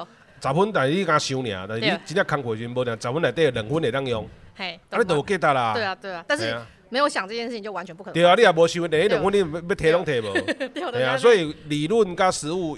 [0.43, 4.27] 十分，但是你敢想尔，但是你真正工课时阵无定十分内底两分会当用。
[4.55, 5.73] 嘿，啊，你都有记得啦。
[5.73, 6.55] 对啊，对啊，但是
[6.89, 8.13] 没有想这件事情，就完全不可能。
[8.13, 10.33] 对啊，你也无想，第一两问你要要提拢提无？
[10.91, 12.77] 对啊，所以理论加实务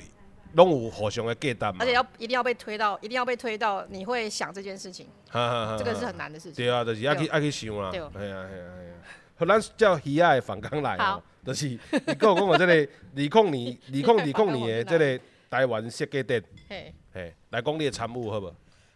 [0.54, 1.78] 拢有互相的价值。
[1.80, 5.08] 而且要一定要被推到，一定要被推到，你会想这件事情。
[5.32, 6.64] 这个是很难的事情。
[6.64, 7.90] 对啊，就是要去要去想啦。
[7.92, 8.70] 对啊，对啊，对啊。
[9.36, 18.54] 好，咱叫鱼仔的访纲来哦，就是你跟我讲我这个二零二二二零二零年的这个 台湾设计展，嘿，嘿，来讲你的产物好不？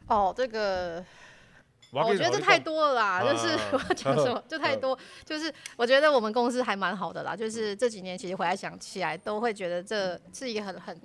[0.08, 1.04] 哦，这个。
[1.92, 11.02] 我觉得这太多了啦，就是 我要讲什么就太多， 就是我觉得我们公司还蛮好的啦，就是这几年其实回来想起来，都会觉得这是一个很很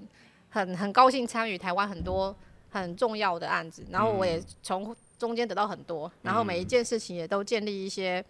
[0.51, 2.35] 很很高兴参与台湾很多
[2.71, 8.23] 很重要的案子，然后我也从中间得到很多，然后每一件事情也都建立一些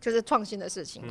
[0.00, 1.02] 就是创新的事情，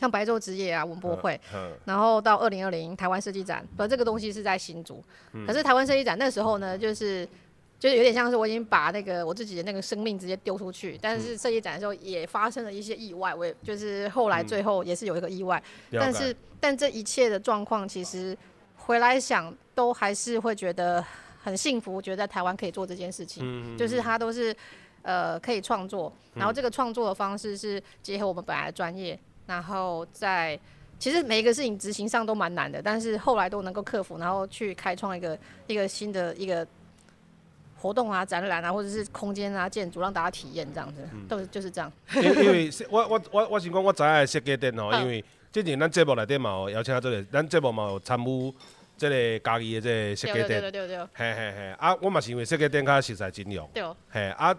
[0.00, 1.38] 像白昼之夜啊文博会，
[1.84, 5.04] 然后到二零二零台湾设计展，不，这个东西是在新竹，
[5.46, 7.28] 可是台湾设计展那时候呢，就是。
[7.78, 18.36] 就是有点像是我已经把那个我自己的那个生命直接丢出去，但是设计展的时候也发生了一些意外，我也就是后来最后也是有一个意外，嗯、但是但这一切的状况其实
[18.76, 21.04] 回来想都还是会觉得
[21.42, 24.56] 很幸福，觉得在台湾可以做这件事情，嗯、就是它都是
[25.02, 30.58] 呃可以创作，然后这个创作的方式是结合我们本来的专业，然后在
[30.98, 36.66] 其实每一个事情执行上都蛮难的，但是后来都能够克服，然后去开创一个一个新的一个。
[37.86, 41.92] 活动啊、展览啊，或者是空间啊、建筑，让大家体验这样子，嗯、都是就是这样。
[42.16, 48.54] 因因为我我我我是讲我知影设计店哦，因为之前咱节目内底嘛有邀请这个，咱节目嘛有参与
[48.98, 50.60] 这个家己的这个设计店。
[50.60, 50.98] 对对对对。
[51.14, 53.68] 嘿嘿嘿，啊，我嘛是因为设计展较实在真用。
[53.72, 53.82] 对。
[54.10, 54.54] 嘿啊，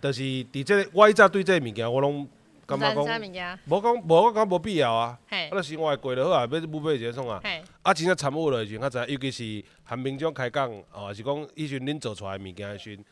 [0.00, 2.28] 就是伫这个我一直对这个物件我拢。
[2.68, 7.40] 感觉讲，无讲无我讲无必要啊，啊，着生活过就好啊，要不买一个创啊，
[7.86, 13.04] 啊，真正参与落去，较知，尤其是韩明章开讲，哦，是讲以前恁做出来物件的时阵，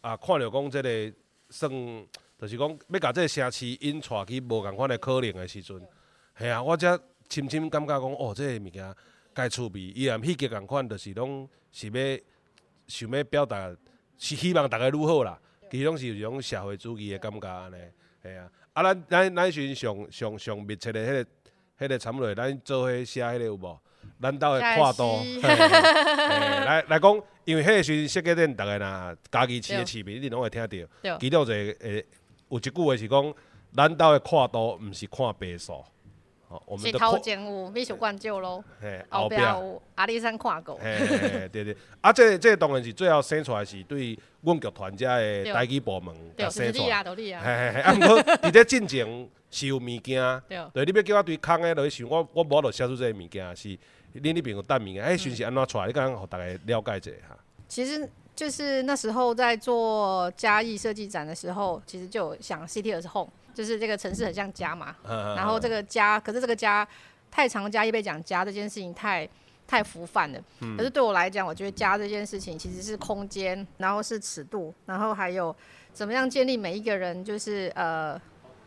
[0.00, 1.12] 啊，看着讲即个
[1.50, 1.70] 算，
[2.38, 5.78] 就是讲要甲即个城市引带去无共款的可能的时阵，
[6.38, 8.94] 系啊，我则深深感觉讲，哦，即个物件
[9.34, 12.18] 介趣味，依然迄个共款，就是拢是要
[12.86, 13.68] 想要表达，
[14.16, 15.38] 是希望大家愈好啦，
[15.70, 17.76] 其实拢是有一种社会主义的感觉安尼，
[18.22, 18.50] 系啊。
[18.72, 21.26] 啊，咱咱咱时阵上上上密切的迄个
[21.84, 23.78] 迄个参与，咱做伙写迄个有无？
[24.22, 31.18] 咱兜的跨度， 来来讲，因为迄个时阵设计展，逐个若家己饲的市民一定拢会听到。
[31.18, 32.04] 其中一个诶，
[32.48, 33.34] 有一句话是讲，
[33.76, 35.84] 咱兜的跨度毋是看倍数。
[36.76, 38.62] 是头前有美术馆照咯，
[39.08, 39.36] 后壁。
[39.36, 40.78] 有阿里山看过。
[40.82, 47.02] 对对，啊，这这当然是最后生出来是对阮剧团遮的台语部门甲生出来。
[47.02, 50.42] 嘿嘿嘿，啊，毋过 伫这进前是有物件，
[50.74, 53.78] 对，你要叫我对空的落去想，我我无法度写出这个物件，是
[54.14, 55.86] 恁那边有等物件，哎，讯息安怎出来？
[55.86, 57.38] 你刚刚互大家了解一下哈。
[57.68, 63.30] 其实就是那时候在做嘉义设计展的时候，其实就想 City as Home。
[63.54, 66.88] 就是这个城市很像家嘛，然后这个家，可是这个家
[67.30, 69.28] 太常嘉义被讲家这件事情太
[69.66, 70.42] 太浮泛了。
[70.74, 75.54] 可是对我来讲，我觉得家这件事情其实是空间，然后是尺度，然后还有
[75.92, 78.18] 怎么样建立每一个人，就是呃，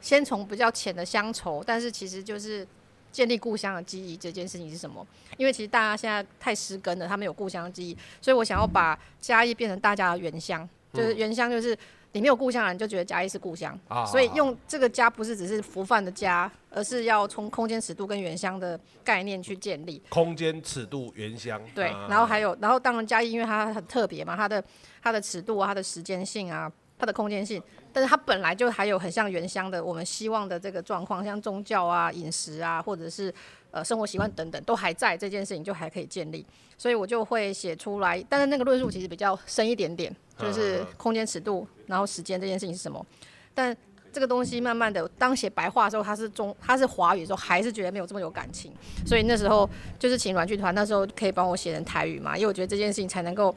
[0.01, 2.67] 先从比较浅的乡愁，但是其实就是
[3.15, 5.06] 建立故乡的记忆这件事情是什么？
[5.38, 11.78] 因为其实大家现在太失根了，他们有故乡的记忆，所以我想要把嘉义变成大家的原乡，就是原乡就是。
[12.12, 20.01] 你没有故乡人就觉得嘉义是故乡，啊、所以用这个家不是只是浮泛的家，而是要从空间尺度跟原乡的概念去建立。
[20.08, 21.62] 空间尺度原乡。
[21.75, 24.63] 对，啊、然后还有，然后当然嘉义因为它很特别嘛，它的
[25.04, 33.34] 它的尺度啊，它的时间性啊，它的空间性，但是它本来就还有很像原乡的我们希望的这个状况，像宗教啊、饮食啊，或者是
[33.71, 36.45] 呃生活习惯等等都还在，这件事情就还可以建立，
[36.77, 40.15] 所以我就会写出来，但是那个论述其实比较深一点点。
[40.38, 43.05] 就是空间尺度，然后时间这件事情是什么？
[43.53, 43.73] 但
[44.12, 48.69] 这个东西慢慢的，当写白话的时候，它是中，它是华语的时候，还是觉得没有这么有感情。
[49.05, 53.55] 所以那时候就是请软剧团，那时候可以帮我写成台语嘛，因为我觉得这件事情才能够，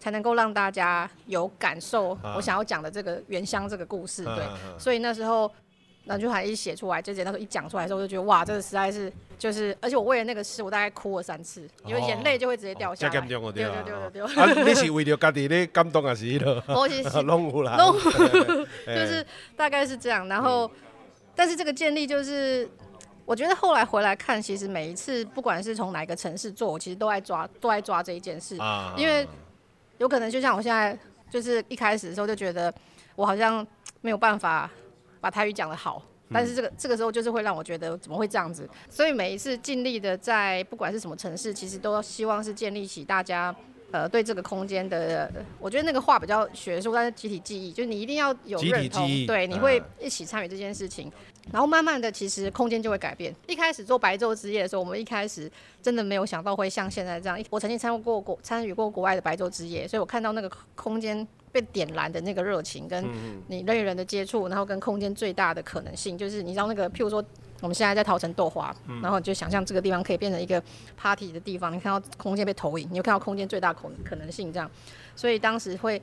[0.00, 2.18] 才能够让大家有感受。
[2.34, 4.44] 我想要讲的这个原乡这个故事，对。
[4.76, 5.48] 所以那时候。
[6.06, 13.12] 然后就还一写出来，就简单说一讲出来的时候，我就觉得哇，这个实在是就是，而且我为了那个诗，我大概哭了三次，因为眼泪就会直接掉下来。
[13.12, 14.22] 对对对对对。
[14.34, 16.60] 啊，你是为了家己的感动还是迄个？
[16.74, 17.76] 我是 拢有啦，
[18.86, 20.26] 就是大概是这样。
[20.26, 20.68] 然后，
[21.36, 22.68] 但是这个建立就是，
[23.26, 28.56] 我觉得后来回来看，其实每一次不管是从哪个城市做，我其实都爱抓，都爱抓这一件事。
[28.96, 29.28] 因为
[30.00, 30.98] 有可能就像我现在，
[31.30, 32.74] 就是一开始的时候就觉得
[33.14, 33.66] 我好像
[34.02, 34.68] 没有办法。
[35.22, 38.66] 把台语讲得好，但是这个、嗯、这个时候就是会让我觉得怎么会这样子？
[38.88, 43.54] 所以每一次尽力的在不管是什么城市，其实都希望是建立起大家
[43.92, 53.34] 呃，对这个空间的，我觉得那个话比较学术，但是集体记忆，就是你一定要有认同，对，你会一起参与这件事情，嗯、然后慢慢的，其实空间就会改变。
[53.48, 55.50] 一开始做白昼之夜的时候，我们一开始
[55.82, 57.42] 真的没有想到会像现在这样。
[57.50, 63.04] 我曾经参与过国参与过国外的白昼之夜，所以我看到那个空间被点燃的那个热情，跟
[63.48, 67.24] 你人与人的接触，然后跟空间最大的可能性，就是你知道那个，譬如说。
[67.60, 70.62] 我们现在在桃城豆花，然后你就想象这个地方可以变成一个
[70.96, 71.72] party 的地方。
[71.72, 74.70] 你看到空间被投影，你就看到空间最大可可能性这样。
[75.14, 76.00] 所以当时会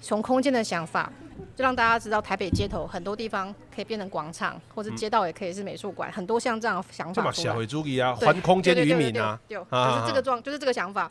[0.00, 1.12] 从空间的想法，
[1.56, 7.30] 就让大家知道台北街头很多地方可以变成广场，或者街道也可以是美术馆，很多像这样的想法。
[7.32, 11.10] 社会主义啊，还空间于民啊，就是这个状，就是这个想法。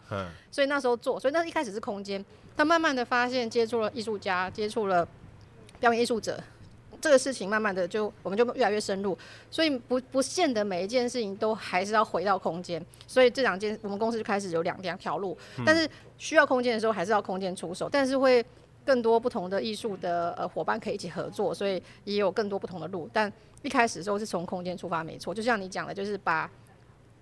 [0.49, 2.23] 所以那时候做，所以那一开始是空间，
[2.55, 5.07] 但慢慢的发现接触了艺术家，接触了
[5.79, 6.41] 表演艺术者。
[7.01, 9.17] 这个事情慢慢的就我们就越来越深入，
[9.49, 18.45] 所以不不见得每一件事情都还是要回到空间，所以这两件我们公司就开始有两两条路，但是需要空间的时候还是要空间出手，但是会
[18.85, 23.09] 更多不同的艺术的呃伙伴可以一起合作，所以也有更多不同的路。
[23.13, 23.31] 但
[23.61, 26.49] 一开始的时候是从空间出发，没错，就像你讲的，就是把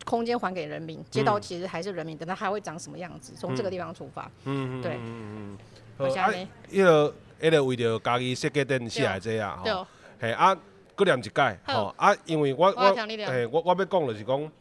[0.06, 3.34] 空间还给人民，街道其实还是人民的，那它会长什么样子？
[3.38, 5.58] 从这个地方出发，嗯嗯，对，嗯
[6.00, 7.14] 嗯，下面一个。
[7.40, 9.88] 迄个为着家己设计灯写来这啊，吼，
[10.20, 10.58] 嘿啊，
[10.96, 11.94] 搁念一届，吼。
[11.98, 12.96] 啊，因为我我
[13.26, 14.52] 嘿，我我要讲就是讲，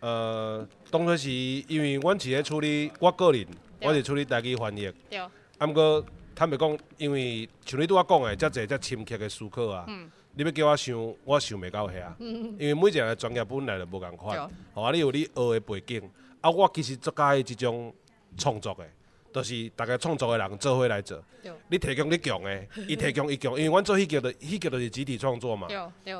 [0.00, 3.46] 呃，当初是因为阮是咧处理我个人，
[3.82, 9.86] 我是处理家己翻译，对，啊，毋过坦白讲，因为像你拄我讲的，遮侪遮深刻的思考啊，
[10.34, 14.82] 你要叫我想，我想袂到遐，因为每一个专业本来就无共款，吼。
[14.82, 16.10] 啊，你有你学的背景，
[16.40, 17.94] 啊，我其实做介即种
[18.36, 18.84] 创作的。
[19.34, 21.20] 都是大家创作的人做伙来做，
[21.68, 25.66] 你提供你强的， 伊提供伊强，因为阮做戏剧的戏剧都是集体创作嘛，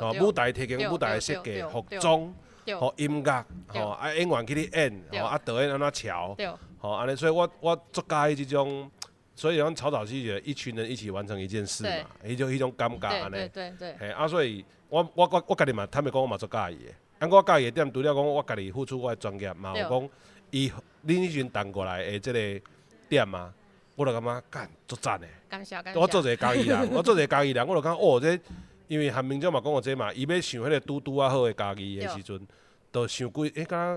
[0.00, 2.34] 吼舞台提供舞台的设计、服装、
[2.80, 6.36] 吼音乐，吼啊演员去你演，吼啊导演安怎调，
[6.80, 8.90] 吼安尼，所以我我做介即种，
[9.36, 13.48] 所以阮草草戏剧一群人一起完成一件事嘛，迄种迄种感觉安尼，
[14.00, 20.08] 嘿啊，所以我我我我家己嘛，坦白讲我嘛做介意的，啊我介意的点除了讲我家己付出我的专业，嘛有讲
[20.50, 20.68] 伊
[21.06, 22.60] 恁迄群带过来的即个。
[23.08, 23.52] 点啊，
[23.94, 25.26] 我就感觉干足赞的。
[25.94, 28.38] 我做一个家己人， 我做一个家己人，我就感觉哦，这
[28.88, 32.46] 因为韩明章嘛讲过这嘛，伊要想迄个拄拄啊好的家己的时阵，
[32.90, 33.94] 都想几诶，敢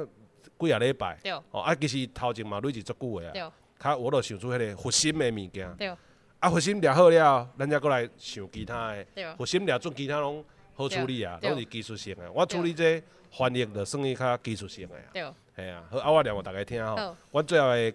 [0.57, 1.17] 若几啊礼拜。
[1.51, 3.51] 哦啊，其实头前嘛累积足久的啊。
[3.79, 5.97] 较我都想出迄个核心的物件。
[6.39, 9.35] 啊，核心掠好了，咱再过来想其他的。
[9.35, 10.43] 核心掠准，其他拢
[10.75, 12.31] 好处理啊，拢是技术性的。
[12.31, 15.33] 我处理这翻译就算伊较技术性的啊。
[15.55, 15.69] 对。
[15.71, 17.15] 啊，好，啊我念互大家听吼。
[17.31, 17.93] 我最后的。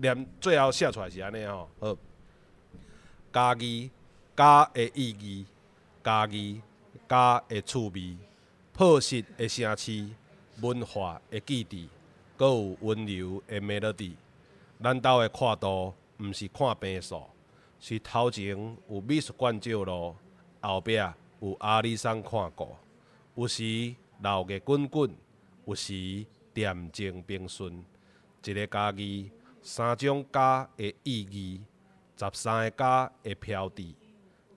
[0.00, 1.96] 念最后写出来是安尼吼，好，
[3.32, 3.90] 家己
[4.34, 5.46] 家的意义，
[6.02, 6.62] 家己
[7.06, 8.16] 家的趣味，
[8.72, 10.08] 朴实的城市，
[10.62, 11.88] 文化的基地，
[12.36, 14.12] 阁有温柔的 melody。
[14.82, 17.22] 咱兜的跨度，毋是看坪数，
[17.78, 18.56] 是头前
[18.88, 20.16] 有美术馆照路，
[20.60, 20.94] 后壁
[21.40, 22.74] 有阿里山看顾。
[23.34, 25.14] 有时闹热滚滚，
[25.66, 27.84] 有时恬静平顺，
[28.44, 29.30] 一个家己。
[29.72, 31.60] 三种家的意义，
[32.18, 33.84] 十三个家的标志，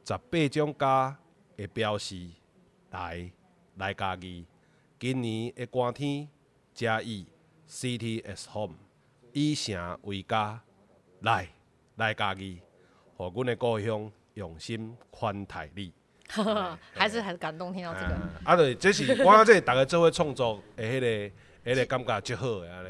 [0.04, 1.16] 十八种家
[1.56, 2.28] 的标示。
[2.90, 3.32] 来，
[3.76, 4.44] 来家己，
[5.00, 6.28] 今年的寒天，
[6.74, 7.28] 嘉义
[7.70, 8.74] City as home，
[9.34, 10.60] 以城为家。
[11.20, 11.48] 来，
[11.98, 12.64] 来家己，
[13.16, 15.94] 互阮的故乡用心款待你。
[16.92, 18.16] 还是很感动，听到这个。
[18.16, 22.90] 啊，啊对，这是我这大家做伙创作的迄个、迄个感觉最好的安尼。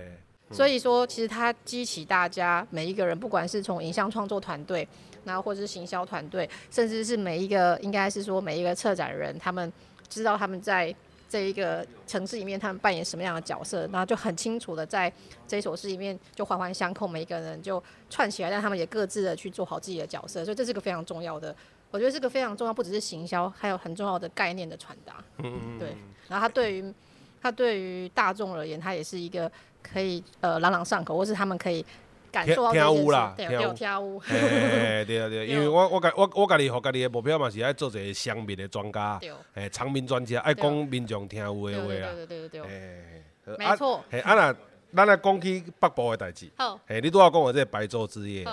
[0.53, 4.87] 所以说，其实它激起大家每一个人，不管是从影像创作团队，
[5.25, 9.71] 然后或者是行销团队，甚至是每一个，应该是说每一个策展人，他们
[10.07, 10.93] 知道他们在
[11.27, 15.11] 这一个城市里面，他们扮演什么样的角色，然后就很清楚的在
[15.47, 21.55] 这一首诗里面就环环相扣，每一个人就串起来，让他们也各自的去做好自己的角色，所以这是个非常重要的，
[21.89, 25.23] 我觉得这个非常重要，不只是行销，还有很重要的概念的传达。
[25.39, 25.95] 嗯对，
[26.27, 26.93] 然后它对于
[27.41, 29.51] 它对于大众而言，它也是一个。
[29.83, 31.85] 可以呃朗朗上口，或是他们可以
[32.31, 33.33] 感受到这件事。
[33.37, 34.19] 对，有跳舞。
[34.27, 39.19] 对对对， 因为我我家我我家己和家己的目标嘛是爱做一个乡民的专家，
[39.53, 42.13] 诶，长民专家，爱讲民众听有的话啊。
[42.15, 42.61] 对对对对。
[42.61, 43.23] 诶，
[43.59, 44.03] 没错。
[44.11, 44.55] 诶，啊那
[44.95, 46.49] 咱来讲起北部的代志。
[46.55, 46.79] 好。
[46.87, 48.45] 诶，你拄仔讲的这个白昼之夜，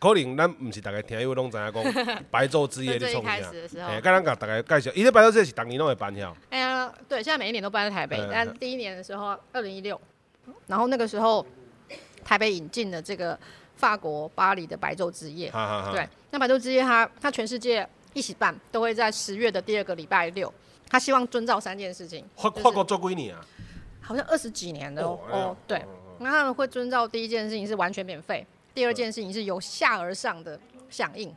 [0.00, 1.84] 可能咱毋是大家听友拢知影讲
[2.30, 3.32] 白昼之夜的创啥。
[3.88, 6.36] 诶，甲咱甲大家介绍，伊这白昼之夜是逐年拢会办晓。
[6.50, 10.00] 哎呀，对，现在每一年都办在台北，但第一年的时候，二零一六。
[10.66, 11.44] 然后那个时候，
[12.24, 13.38] 台北引进了这个
[13.76, 15.50] 法国巴黎的白昼之夜。
[15.92, 20.52] 对，那白昼之夜它它全世界一起办，都会在十月的第二个礼拜六。
[20.88, 22.24] 他希望遵照三件事情。
[22.36, 23.44] 法法国做几年啊？
[24.00, 25.18] 好像二十几年的哦。
[25.30, 25.84] 哦，对。
[26.18, 28.44] 那他们会遵照第一件事情是完全免费，
[28.74, 30.58] 第二件事情是由下而上的
[30.88, 31.32] 响应，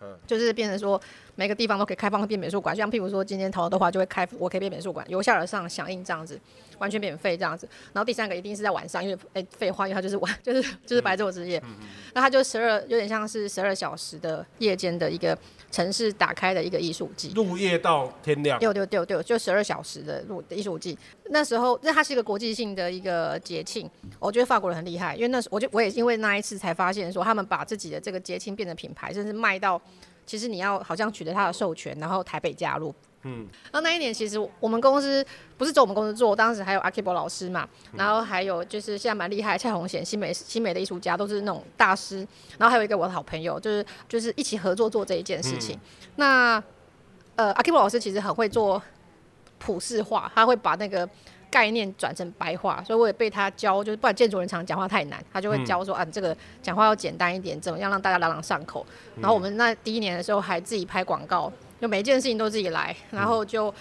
[0.00, 1.00] 嗯，就是变成说
[1.34, 6.40] 每个地方都可以开放变美术馆，像譬如说今天桃的话就会开，我可以变美术馆，由下而上响应这样子，
[6.78, 7.68] 完全免费这样子。
[7.92, 15.36] 然后第三个一定是在晚上，因为哎废话，因为它就是晚，就是就是白昼之夜，嗯嗯、那它就十二有点像是十二小时的夜间的一个。
[15.76, 20.98] 城市打开的一个艺术季，入夜到天亮，对对对对，就十二小时的入艺术季。
[21.26, 23.86] 那时候，那它是一个国际性的一个节庆，
[24.18, 29.78] 我觉得法国人很厉害，因为那时我就我也因为那一次才发现说，他们把自己的这个节庆变成品牌，甚至卖到，
[30.24, 32.94] 其实你要好像取得他的授权，然后台北加入。
[33.28, 35.26] 嗯，然后那一年其实我们公司
[35.58, 42.18] 不是走我们公司做，当时还有阿 K 博老师嘛，然后还有就是现在蛮厉害蔡宏贤新美新美的艺术家，都是那种大师，
[42.56, 45.74] 然后还有一个我的好朋友，就是就是一起合作做这一件事情。
[45.74, 45.80] 嗯、
[46.16, 46.62] 那
[47.34, 48.80] 呃阿 K 博老师其实很会做
[49.58, 51.08] 普世化，他会把那个
[51.50, 58.86] 概念转成白话，所以我也被他教，就是不然建筑人常讲话太难，他就会教说、嗯、啊这个讲话要简单一点，怎么样让大家朗朗上口。
[59.16, 61.52] 然后我们那第一年的时候还自己拍广告。
[61.80, 63.72] 就每一件事情都自己来，然后就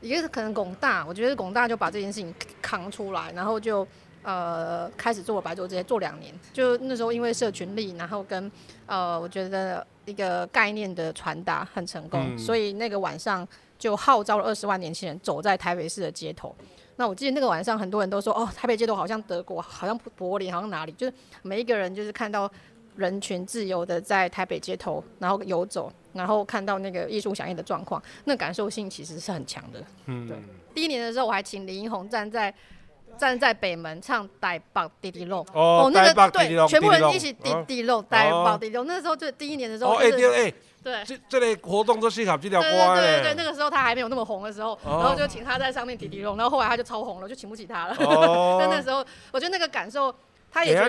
[0.00, 3.86] 一个是可能广大，我觉得广大就把这件事情扛出来，然后就
[4.22, 6.34] 呃开始做白昼之夜，做两年。
[6.52, 8.50] 就那时候因为社群力，然后跟
[8.86, 13.46] 呃我觉得一个概念的传达很成功，嗯、所以那个晚上
[13.78, 16.54] 就号召了二十万年轻人走在台北市的街头。
[16.96, 21.12] 那我记得那个晚上很多人都说，哦，台北街头好像德国，好像柏林，好像哪里，就是
[21.42, 22.50] 每一个人就是看到。
[22.96, 29.84] 人群自由的在台北街头，然后游走，然后看到那个艺术响应的状况，那感受性其实是很强的。
[30.06, 30.36] 嗯，对。
[30.74, 32.52] 第一年的时候，我还请林英宏站在
[33.18, 35.44] 站在北门唱《台北滴滴漏》。
[35.52, 38.86] 哦，那个对，全部人一起滴滴龙，台北滴滴龙。
[38.86, 42.68] 那时候就第一年的时候，就是对，这这类活动都适合这条歌。
[42.96, 47.96] 对对对，那个时候他还没有那么红的时候，然后就请他在上面滴滴龙，然后后来他就超红了，就请不起他了。
[48.00, 48.58] 哦。
[48.60, 50.14] 但那时候，我觉得那个感受，
[50.52, 50.88] 他也觉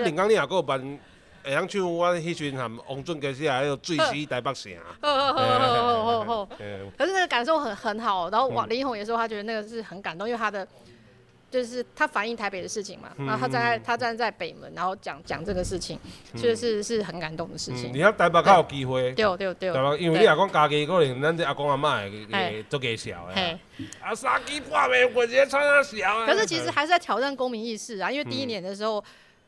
[1.46, 4.72] 会晓唱，我迄阵含王俊杰是还有醉死台北城。
[5.00, 6.48] 哦哦哦哦哦哦。
[6.98, 10.66] 可是那个感受很很好，然后王林宏也说他觉得那个是很感动，因为他的
[11.48, 15.96] 就是他反映台北的事情嘛，然后他站在他站在北门，然后讲讲这个事情，
[16.34, 17.92] 就是是很感动的事情。
[17.92, 19.12] 你要台北较有机会。
[19.12, 19.98] 对对对。
[19.98, 23.58] 因为你阿公家己可能咱这阿公阿妈会做介绍的。
[24.02, 26.26] 啊，三更半夜我直接穿啊小。
[26.26, 29.02] 可是其实还是在挑战公民意识啊，因为第一年的时候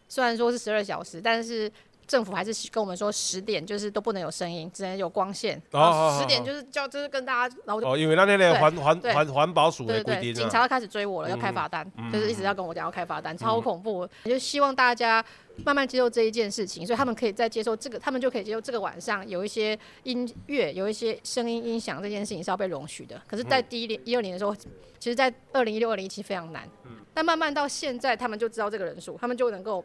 [0.09, 1.71] 虽然说是十二小时，但是。
[2.09, 5.63] 政府还是跟我们说十点就是都不能有声音，只能有光线。
[5.73, 14.09] 哦，十点就是叫就是跟大家，然后就哦，因为那那个环环环环保署的规定，警察开始追我了，要开罚单，就是一直要跟我讲要开罚单，超恐怖。
[14.25, 15.23] 就希望大家
[15.65, 23.21] 慢慢接受这一件事情，所以他们可以再接受这个，他们就可以接受这个晚上有一些音乐，有一些声音音响，这件事情是要被容许的。
[23.29, 24.55] 可是，在第一年、一二年的时候，
[24.99, 26.67] 其实，在二零一六、二零一七非常难。
[27.13, 29.85] 但慢慢到现在，他们就知道这个人数，他们就能够。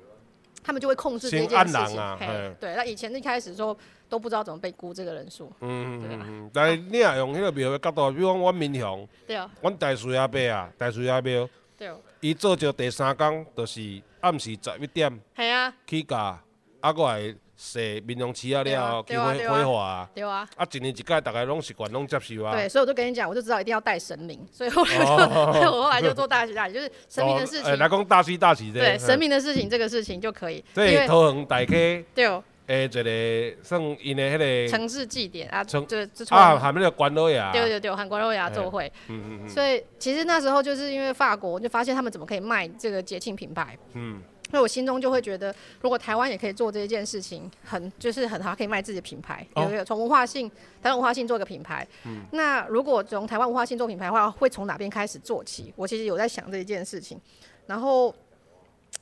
[0.64, 2.00] 他们就会控制这件事情。
[2.00, 2.18] 啊、
[2.60, 5.52] 对，那以前一开始的时候都不知道怎么被估这个人数。
[5.60, 6.52] 嗯嗯嗯。
[6.54, 9.08] 但是你也用那个庙的角度，比如讲我民雄。
[9.28, 9.52] 对啊。
[9.62, 11.48] 阮大树阿伯啊，大树阿庙。
[11.78, 11.92] 对。
[12.22, 15.20] 伊做着第三工，就是暗时十一点。
[15.36, 15.74] 系啊。
[15.86, 16.42] 起驾，
[16.80, 17.36] 啊，过来。
[17.64, 22.54] 说民雄市啊了，去火火化啊，对啊，啊一年一届，大概拢习惯拢接受啊。
[22.54, 27.80] 对，所以我就跟你讲，我就知道一定要带神明，所以后来就，我 后来就做大喜大喜，就是神明的事情。
[27.80, 28.82] 来讲大喜大喜的。
[28.82, 30.64] 对，神明的事情，这个事情就可以。
[30.76, 32.06] 对，桃园大溪。
[32.14, 32.30] 对。
[32.66, 34.68] 诶，一个算因的迄个。
[34.70, 35.86] 城市祭典啊，就
[36.30, 37.38] 啊，还没有关老爷。
[37.52, 38.92] 对对对，喊关老爷做会。
[39.10, 39.50] 嗯嗯嗯。
[39.50, 43.78] 所以其实那时候就是因为法国，就发现他们怎么可以卖这个节庆品牌。
[43.94, 44.22] 嗯。
[44.54, 45.52] 所以我心中就会觉得，
[45.82, 50.48] 如果台湾也可以做这一件事情，很就是很好，可以卖自己的品牌，有没有从文化性，
[50.80, 51.88] 台湾文化性做个品牌。
[52.06, 52.20] 嗯。
[52.34, 55.74] 那如果从台湾文化性做品牌的话，会从哪边开始做起？
[55.76, 57.20] 我其实有在想这一件事情，
[57.66, 58.14] 然后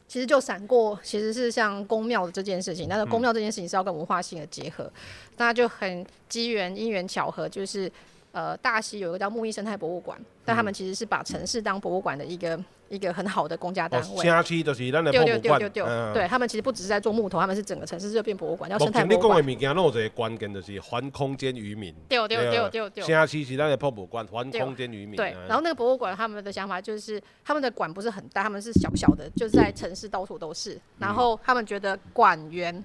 [0.07, 4.91] 其实就闪过，其实是像宫庙的这件事情，但是宫庙这件事情是要跟文化性的结合，嗯、
[5.35, 7.91] 那就很机缘因缘巧合，就是
[8.31, 12.59] 呃大溪有一个叫木艺生态博物馆，嗯、但他们其实是把城市当博物馆的一个。
[12.91, 16.13] 一个很好的公家单位，城区就是咱的博物馆。
[16.13, 19.47] 对，他们其实不只是在做木头，他们是整个城市就变博物馆，叫生态博物馆。
[19.47, 21.95] 你讲的物件，拢有一个关键，就是还空间于民。
[22.09, 23.01] 对对对对对。
[23.05, 25.15] 城市是咱的博物馆，还空间于民。
[25.15, 30.77] 对，然后那个博物馆，他们的想法就是，他们的馆不是很大，他们是小小的，就是在城市到处都是。
[30.99, 32.83] 然后他们觉得馆员，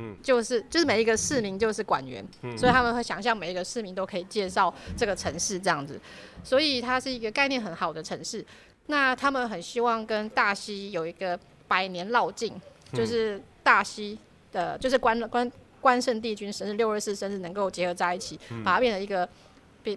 [0.00, 2.24] 嗯，就是就是每一个市民就是管员，
[2.56, 6.00] 所以他们会想象每一个市民都可以介绍这个城市这样子，
[6.44, 8.44] 所以它是一个概念很好的城市。
[8.86, 12.54] 那他们很希望跟大溪有一个百年绕境，
[12.92, 14.16] 就是大溪
[14.52, 19.28] 的，就是关关关圣帝君生日六二四生日能够结合在一起，把它变成一个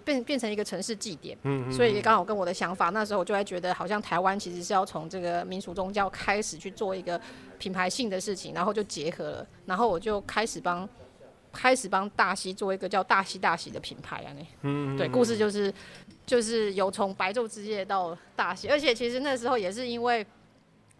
[0.00, 1.36] 变变变成一个城市祭典。
[1.42, 7.20] 嗯，所以刚好跟我的想法，那时候我就会觉得，好像台湾其实是要从这个民俗宗教开始去做一个
[7.58, 10.88] 品牌性的事情，然后就结合了，然后我就开始帮
[11.52, 15.72] 开始帮大溪做一个叫大溪大喜的品牌啊，那嗯，对，故事就是
[16.26, 20.26] 就是有从白昼之夜到大溪，而且其实那时候也是因为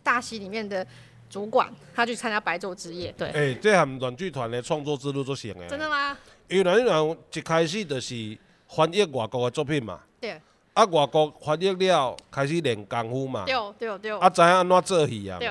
[0.02, 0.86] 大溪里面的。
[1.32, 3.26] 主管他去参加白昼之夜，对。
[3.28, 5.66] 哎、欸，这和短剧团的创作之路就行诶。
[5.66, 6.14] 真的吗？
[6.46, 8.38] 因为短剧团一开始就是
[8.74, 10.00] 翻译外国的作品嘛。
[10.20, 10.40] 对。
[10.74, 13.44] 啊，外国翻译了，开始练功夫嘛。
[13.44, 14.18] 对对对。
[14.18, 15.38] 啊，知影安怎做戏啊？
[15.38, 15.48] 对。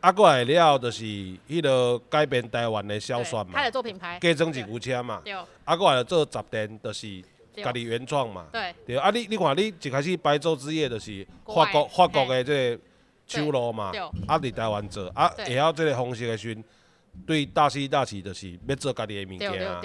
[0.00, 3.52] 啊，过来了，就是迄个改编台湾的小说嘛。
[3.54, 4.18] 开始做品牌。
[4.20, 5.20] 加装一部车嘛。
[5.24, 5.34] 对。
[5.64, 7.22] 啊，过来做杂电，就是
[7.56, 8.46] 家己原创嘛。
[8.52, 8.74] 对。
[8.86, 8.96] 对。
[8.96, 12.82] 啊，你你看，你一开始白昼之夜就是法国法国的这个。
[13.28, 13.90] 手路嘛，
[14.28, 16.64] 啊，伫台湾做，啊，会晓这个方式的时阵，
[17.26, 19.80] 对大溪大喜就是要做家己的物件啊，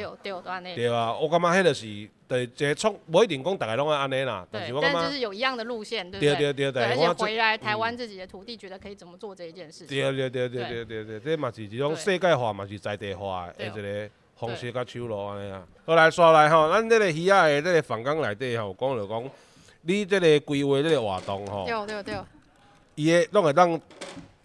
[0.75, 6.53] 对啊，我感觉迄就是，对，一个创，不一定讲大家拢爱安尼啦，但是我感觉就是有一样的路线，对不对？
[6.53, 9.87] 对对对，而且回来台湾自己的土地，觉得可以怎么做这一件事情。
[9.89, 15.61] 对对对对对对对，这嘛是一种世界化嘛，是在地化的一个方式甲手路安尼啊。
[15.85, 19.29] 好来刷来吼，咱这个鱼仔的这个访纲内底吼，讲就讲，
[19.81, 21.65] 你这个规划这个活动吼。
[21.65, 22.15] 对对对。
[22.95, 23.79] 伊的拢会当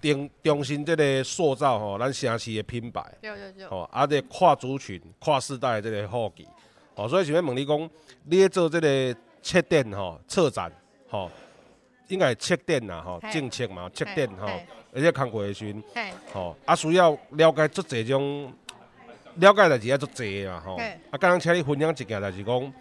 [0.02, 3.04] 重重新这个塑造吼，咱城市的品牌。
[3.20, 3.66] 对对对。
[3.66, 6.46] 吼，啊，这跨族群、跨世代的这个好奇，
[6.96, 7.78] 吼，所以想要问你讲，
[8.24, 10.72] 你咧做这个策展吼、策展
[11.08, 11.30] 吼，
[12.08, 14.48] 应该策展呐吼，政策嘛，策展吼，
[14.94, 15.84] 而且工课的时阵，
[16.32, 18.52] 吼，啊需要了解足侪种，
[19.34, 20.76] 了解代志也足侪嘛吼。
[20.76, 22.72] 啊，刚刚请你分享一件代志，讲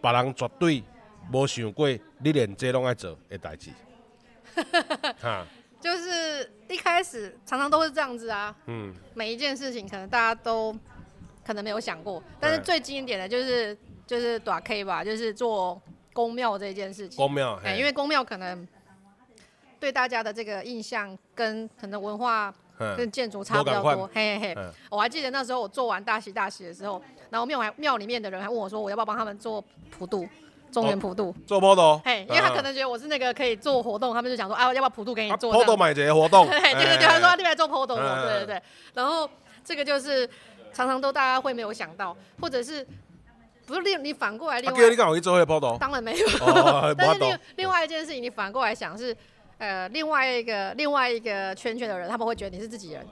[0.00, 0.82] 别人绝对
[1.30, 3.70] 无想过，你连这拢爱做的代志。
[5.20, 5.46] 哈
[5.80, 10.76] 就是一开始常常都是这样子啊，嗯，每一件事情可能大家都
[11.48, 13.74] 可能没有想过，但是最经典的就是
[14.06, 15.80] 就是短 K 吧，就是做
[16.12, 17.16] 宫庙这件事情。
[17.16, 18.68] 宫庙，哎，因为宫庙可能
[19.80, 22.54] 对大家的这个印象跟可能文化
[22.98, 24.56] 跟建筑差比较多，嘿嘿嘿。
[24.90, 30.28] 我还记得那时候我做完大喜大喜的时候，然后庙还庙里面的人还问我说，我要不要帮他们做普渡。
[30.70, 35.50] 中原普渡做普渡，嘿，因为他可能觉得我是那个可以做活动，他们就想说，啊，要不要普渡给你做？
[35.50, 38.62] 普渡买这个活动，对对对，他说他来做普渡，对对对。
[38.92, 39.26] 然后
[39.64, 40.28] 这个就是
[40.78, 42.86] 常常都大家会没有想到，或者是
[43.66, 44.78] 不是另你反过来另外？
[45.76, 46.26] 当然没有，
[46.96, 49.16] 但是另另外一件事情，你反过来想是，
[49.58, 53.04] 呃，另外一个另外一个圈圈的人，他们会觉得你是自己人，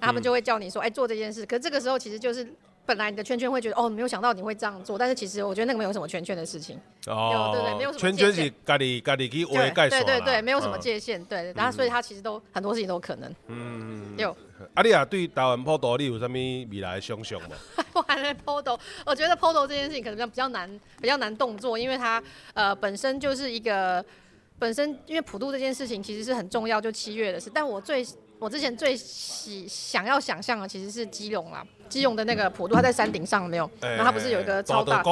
[0.00, 1.44] 他们就会叫你说，哎，做这件事。
[1.44, 2.46] 可是这个时候其实就是。
[2.90, 6.76] 本来你的圈圈会觉得哦，没有想到你会这样做，但是其实我觉得那个没有什么圈圈的事情
[7.06, 13.32] 哦，对对，没有什么圈圈是家里家里去围盖对对对，没有什么界限，对，然后所以他其实都很多事情都可能。
[13.46, 14.36] 嗯，有。
[14.74, 17.56] 啊，你啊对台湾普渡你有啥物未来的想象吗？
[17.92, 18.76] 我还没普渡，
[19.06, 22.20] 我觉得普渡这件事情可能比较比较难，比较难动作，因为它
[22.54, 24.04] 呃本身就是一个
[24.58, 27.48] 本身，因为普渡这件事情其实是很重要，就七月的事。
[27.54, 28.04] 但我最
[28.40, 31.64] 我之前最喜想要想象的其实是基隆啦。
[31.88, 33.70] 基隆的那个普渡，它在山顶上没有？
[33.80, 35.02] 然后它不是有一个超大？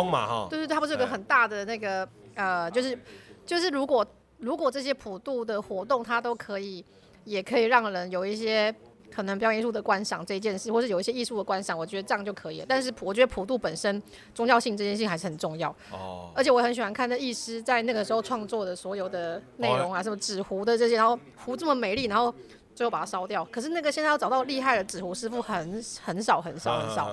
[0.49, 2.99] 对对，它不是有个很大的那个呃，就是
[3.45, 4.07] 就是如果
[4.39, 6.85] 如果这些普渡的活动，它都可以，
[7.25, 8.73] 也可以让人有一些
[9.13, 12.67] 可能表演艺术的观赏这件事，或是有一些艺术的观赏，我觉得这样就可以了。
[12.69, 14.01] 但是我觉得普渡本身
[14.33, 15.69] 宗教性这件事情还是很重要。
[15.91, 16.31] 哦。
[16.33, 22.33] 而且我很喜欢看那艺师在那个时候创作的所有的内容啊，什么纸糊的这些，然后糊这么美丽，然后。
[22.79, 27.07] 最后把它烧掉，可是那个现在要找到厉害的纸糊师傅很很少很少很少。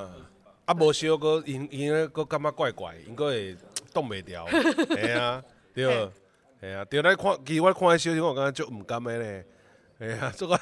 [0.66, 3.58] 啊，无烧个因因为个感觉怪怪，应该会
[3.92, 4.48] 冻袂掉。
[4.48, 5.42] 系啊，
[5.74, 6.12] 对，
[6.62, 9.44] 系啊，对来看，其实我看迄烧我感觉就唔甘的咧。
[9.98, 10.60] 系啊， 这个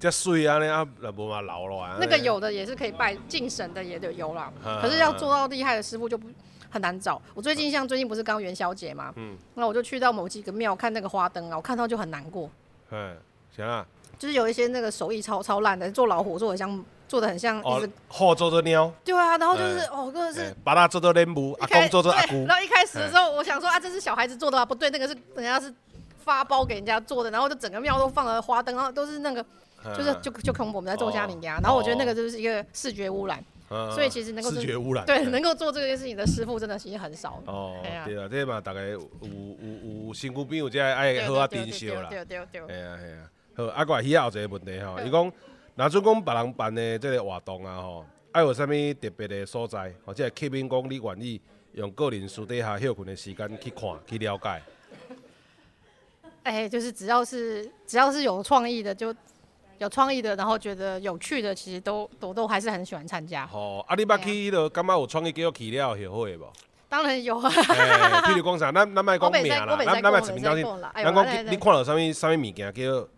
[0.00, 1.98] 这水啊，啊，那无嘛老了。
[2.00, 4.50] 那个有的也是可以拜敬神的，也得有啦。
[4.80, 6.26] 可是要做到厉害的师傅就不
[6.70, 7.20] 很难找。
[7.34, 12.50] 我最近像最近不是刚元宵节嘛，嗯，那我就去到某几个庙看那个花灯啊，我看到就很难过。
[12.92, 13.14] 嗯，
[13.54, 13.86] 行啊。
[14.18, 18.92] 就是有一些那个手艺超超烂的，做老虎做的像，做的很像一只鹤做的鸟。
[19.04, 22.44] 对啊，然后就是哦，真的是把它做做莲雾，阿公做做阿姑。
[22.46, 25.72] 然后一开始的时候，我想说啊，这是小孩子做的啊，不对，那个是人家是
[26.24, 29.44] 发包给人家做的，然后就整个庙都放了花灯，然后都是那个，
[29.96, 31.60] 就是就就恐我们在做虾米呀。
[31.62, 37.40] 然后我觉得那个就是一个视觉污染，所以其实能够视觉污染，对， 能够做这件事情的师傅真的其实很少。
[37.46, 42.08] 哦，对啊，这嘛大概有有有辛苦兵有这爱好啊珍惜啦。
[42.10, 42.62] 对对对。
[42.68, 43.16] 哎呀哎呀。
[43.56, 45.32] 好，啊，我还有一个问题吼，伊讲，
[45.76, 48.68] 若准讲别人办的这个活动啊吼，爱有啥物
[49.00, 51.40] 特别的所在，或者客宾讲你愿意
[51.72, 54.62] 用个人私底下休困的时间去看去了解。
[56.42, 59.14] 哎、欸，就是只要是只要是有创意的，就
[59.78, 63.48] 有创意的，然后觉得有趣的，其实都都都还是很喜欢参加。
[63.54, 66.46] 哦，啊，你捌去迄个感觉有创意叫起了协会无？
[66.90, 67.50] 当然有啊。
[67.72, 70.66] 哎，譬如讲啥，咱咱卖讲名啦，咱咱卖指名道姓。
[70.94, 73.08] 咱讲你看到啥物啥物物件叫，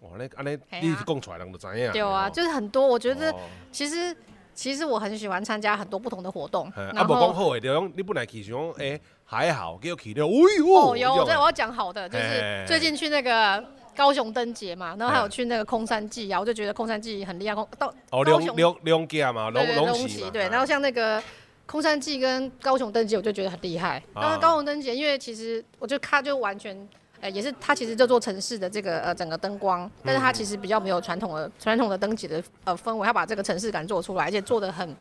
[0.00, 1.92] 哦，那安尼你讲出来人就知影。
[1.92, 3.34] 对啊，就是很多，我觉得
[3.70, 4.16] 其实
[4.54, 6.68] 其实我很喜欢参加很多不同的活动。
[6.70, 10.74] 啊，无讲好诶，就讲你本来去想讲，诶，还好，叫去了，哎呦。
[10.74, 13.64] 哦，有，我我要讲好的，就是最近去那个。
[13.94, 17.54] 高雄灯节嘛，然后还有去那个空山祭啊，我就觉得空山祭很厉害。
[17.54, 20.48] 空到哦，龙龙龙家嘛，龙龙旗对。
[20.48, 21.22] 然后像那个
[21.66, 24.02] 空山祭跟高雄灯节，我就觉得很厉害。
[24.14, 26.88] 然后高雄灯节，因为其实我觉得它就完全，
[27.22, 34.94] 哎，也是它其实这座城市的这个呃整个灯光，但是它其实比较没有传统的传统的灯节的呃氛围，它把这个城市感做出来，而且做的很。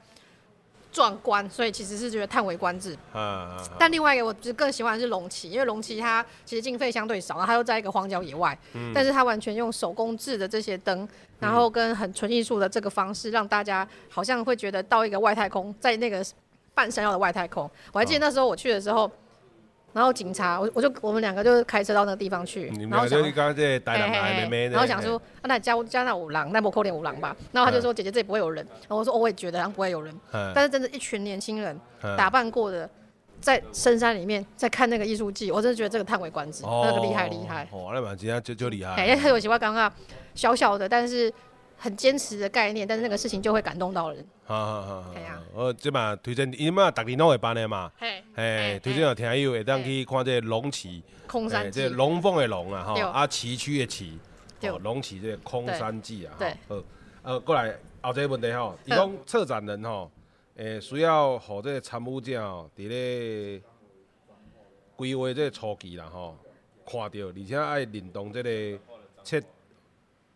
[0.93, 2.93] 壮观，所以其实是觉得叹为观止。
[3.13, 11.07] 啊啊啊、但另外一个，我就更喜欢的是龙旗，因为龙旗它其实经费相对少，然后它又在一个荒郊野外，嗯、但是它完全用手工制的这些灯，
[11.39, 16.22] 然后跟很纯艺术的这个方式，让大家好像会觉得到一个外太空，在那个
[16.74, 17.72] 半山腰的外太空。
[17.93, 19.09] 我还记得那时候我去的时候。
[19.94, 27.36] 然后警察，我我就我们两个就开车到那个地方去，然后想，然后想说，啊，那加加那五郎，那不扣点五郎吧？
[27.52, 28.66] 然后他就说，姐姐这里不会有人。
[28.72, 30.16] 然后我说，哦，我也觉得好像不会有人。
[30.56, 31.78] 但是真的，一群年轻人
[32.18, 32.89] 打扮过的，
[33.42, 37.68] 在深山里面在看那个艺术季，我真的觉得这个叹为观止，那个厉害厉害。
[37.72, 38.94] 哦，那蛮今天就就厉害。
[38.96, 39.92] 哎，因为我喜欢刚刚
[40.36, 41.32] 小小的，但是。
[41.84, 44.23] 很坚持的概念，但是那个事情就会感动到人。
[44.43, 45.41] 好好好，系啊。
[45.51, 47.91] 我即嘛推荐，因嘛逐年拢会办的嘛。
[47.97, 51.01] 嘿，嘿，推荐有听友会当去看这个龙旗。
[51.25, 51.71] 空山。
[51.71, 54.19] 这龙凤的龙啊，哈，啊崎岖的崎。
[54.69, 56.36] 哦，龙旗这个空山记啊。
[56.38, 56.55] 对。
[56.67, 56.84] 好，
[57.23, 60.11] 呃，过来后一个问题吼，伊讲策展人吼，
[60.57, 63.59] 诶，需要和这个参与者吼，伫咧
[64.95, 66.38] 规划这个初期啦吼，
[66.86, 68.79] 看到，而且爱认同这个
[69.23, 69.41] 切。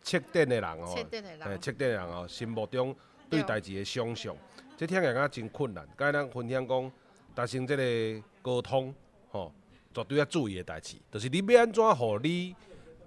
[0.06, 2.95] 册店的人哦，册店的人，册店的人哦，心目中
[3.28, 4.38] 对代志的想象，
[4.78, 5.84] 这听起来真困难。
[5.97, 6.91] 该咱分享讲，
[7.34, 8.93] 达成这个沟通，
[9.32, 9.51] 吼，
[9.91, 12.56] 绝对要注意的代志，就是你要安怎互你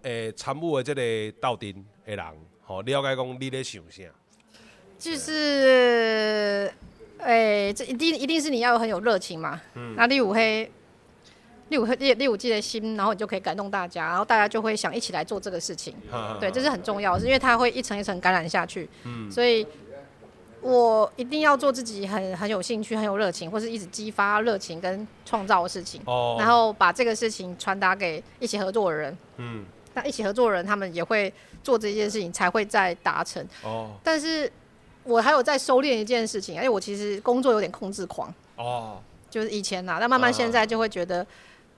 [0.02, 1.72] 诶参与的这个斗阵
[2.04, 2.26] 的人，
[2.64, 4.02] 吼，了解讲你咧想啥。
[4.98, 6.68] 就是，
[7.18, 9.60] 诶、欸，这一定一定是你要很有热情嘛。
[9.74, 9.94] 嗯。
[9.96, 10.68] 那你有黑。
[11.68, 15.94] 六五六六五季的心，然后你就可以感动大家，然后大家就会想一起来做这个事情。
[16.40, 18.88] 对，这是很重要的，是因为它会一层一层感染下去。
[19.04, 19.66] 嗯，所以
[20.62, 26.00] 我一定要做自己很很有兴趣、很有热情，或是一直激发热情跟创造的事情。
[26.06, 29.18] 哦，然后把这个事情传达给一起合作的人。
[29.36, 33.46] 嗯，那一起合作的人他们也会做这件事情，才会再达成。
[33.62, 34.50] 哦，但是
[35.04, 38.32] 我还有在收敛一件事情，因为我其实工作有点控制狂。
[38.56, 41.26] 哦，就是以前呐，但慢慢现在就会觉得。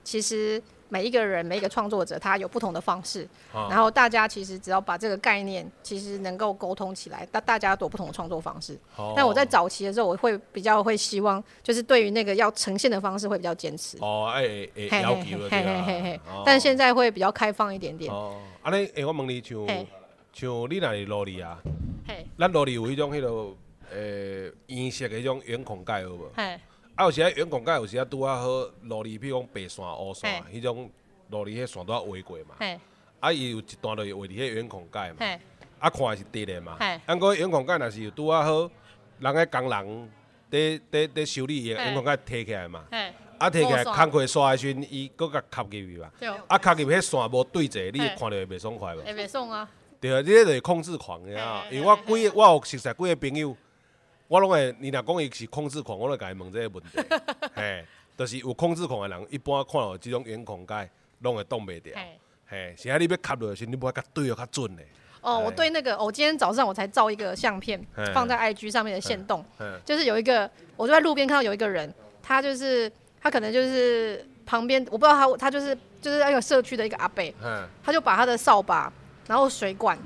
[0.03, 3.27] 其实每一个人，每一个创作者，他有不同的方式。
[3.53, 8.77] 啊、然后大家其实只要把这个概念，其实能够沟通起来，大大家都有不同的创作方式。
[8.97, 13.97] 哦、但我在早期的时候，我会比较会希望，就是对于那个要呈现的方式会比较坚持。
[14.01, 16.43] 哦，哎哎，要求的对啊。
[16.45, 18.11] 但现在会比较开放一点点。
[18.11, 19.87] 哦，安尼，哎，我问你，像嘿
[20.33, 21.57] 像你那里萝莉啊？
[22.07, 23.55] 嘿，咱萝莉有一种迄种
[23.89, 26.31] 呃，颜色的迄种圆孔盖，有无？
[26.97, 27.03] 嘿。
[27.03, 28.47] 啊，有时啊，远广盖有时啊，拄啊好，
[28.83, 30.89] 路里，比如讲白线、乌线，迄种
[31.29, 32.55] 路里，迄线都要画过嘛。
[33.19, 35.17] 啊，伊有一段就画伫迄远广盖嘛。
[35.79, 36.77] 啊，看的是直的嘛。
[37.05, 38.69] 啊，过远广盖若是有拄啊好，
[39.19, 40.09] 人个工人
[40.51, 42.83] 伫伫伫修理伊个远广盖摕起来嘛。
[43.37, 46.11] 啊，摕起来工课刷的时阵，伊搁甲卡入去嘛。
[46.47, 49.01] 啊，卡入去迄线无对齐，你看着会袂爽快无？
[49.01, 49.69] 会袂爽啊。
[49.99, 51.63] 对啊，你迄就是控制狂的啊。
[51.71, 53.55] 因为我几个，我有熟悉几个朋友。
[54.31, 57.15] 我拢会，你若讲伊是控制狂，我拢甲伊问这个问题，
[57.53, 57.83] 嘿，
[58.15, 61.93] 就是有控制狂的人，一般看到这种圆孔盖，拢会挡袂掉，
[62.47, 64.87] 嘿，现在你要卡落去，你不要卡对哦，较准嘞。
[65.19, 67.77] 哦，我对那个，我今天早上我才照一个相片，
[68.13, 69.43] 放在 IG 上面的线动，
[69.83, 77.21] 就是有一个，我就在路边看到有一个人，他就是他可能就是旁边，我不知道他他就是就是那个社区的一个阿伯，
[77.83, 78.89] 他就把他的扫把，
[79.27, 79.99] 然后水管。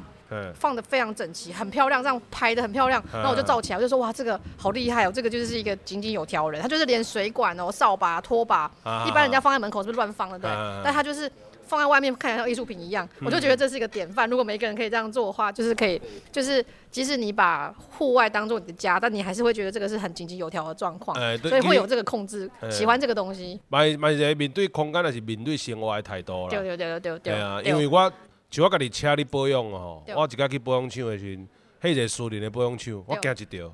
[0.54, 3.04] 放得非常整齐，很漂亮，这样拍得很漂亮。
[3.14, 6.62] 然后我就照起来，我就说哇，这个好厉害哦，这个就是一个井井有条人。
[6.62, 8.70] 他就是连水管哦、扫把、拖把，
[9.08, 10.40] 一般人家放在门口是不是乱放的？
[10.40, 10.50] 对。
[10.84, 11.32] 但他就是
[11.68, 13.08] 放在外面，看起来像艺术品一样。
[13.22, 14.30] 我就觉得这是一个典范。
[14.30, 16.02] 如果每个人可以这样做的话，就是可以，
[16.32, 21.16] 就是即使你把户外当做你的家，但你还是会觉得这个是很井井有条的状况。
[21.42, 23.60] 所以会有这个控制，喜欢这个东西。
[23.70, 26.50] 买买一个面对空间还是面对生活的态度啦。
[26.50, 27.20] 对对对对对。
[27.20, 28.12] 对啊，因为我。
[28.50, 31.48] 像我家己车咧保养哦，我一家去保养厂的时阵，
[31.82, 33.74] 迄个私人的保养厂，我惊一条。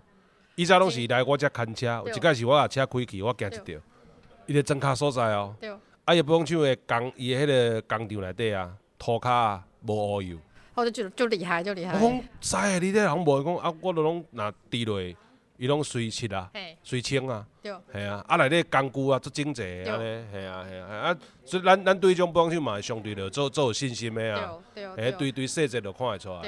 [0.55, 3.79] 以前拢是来我遮牵车，有一个是我把车开去，我惊一条。
[4.47, 5.55] 伊个装卡所在哦，
[6.03, 10.37] 啊伊保养厂的工，伊个迄个工厂内底啊，涂骹啊无乌油。
[10.73, 11.93] 我就就厉害，就厉害。
[11.93, 14.99] 我讲，使诶，你这人无讲啊，我都拢若滴落。
[15.61, 25.45] 伊拢随漆啊嘿，随清啊，对，系啊，啊内底工具啊，足整齐安尼，系啊系啊，啊，所以咱咱对种帮手嘛，会相对着做做有信心的啊，对，对对。
[25.45, 26.41] 细节就看会出来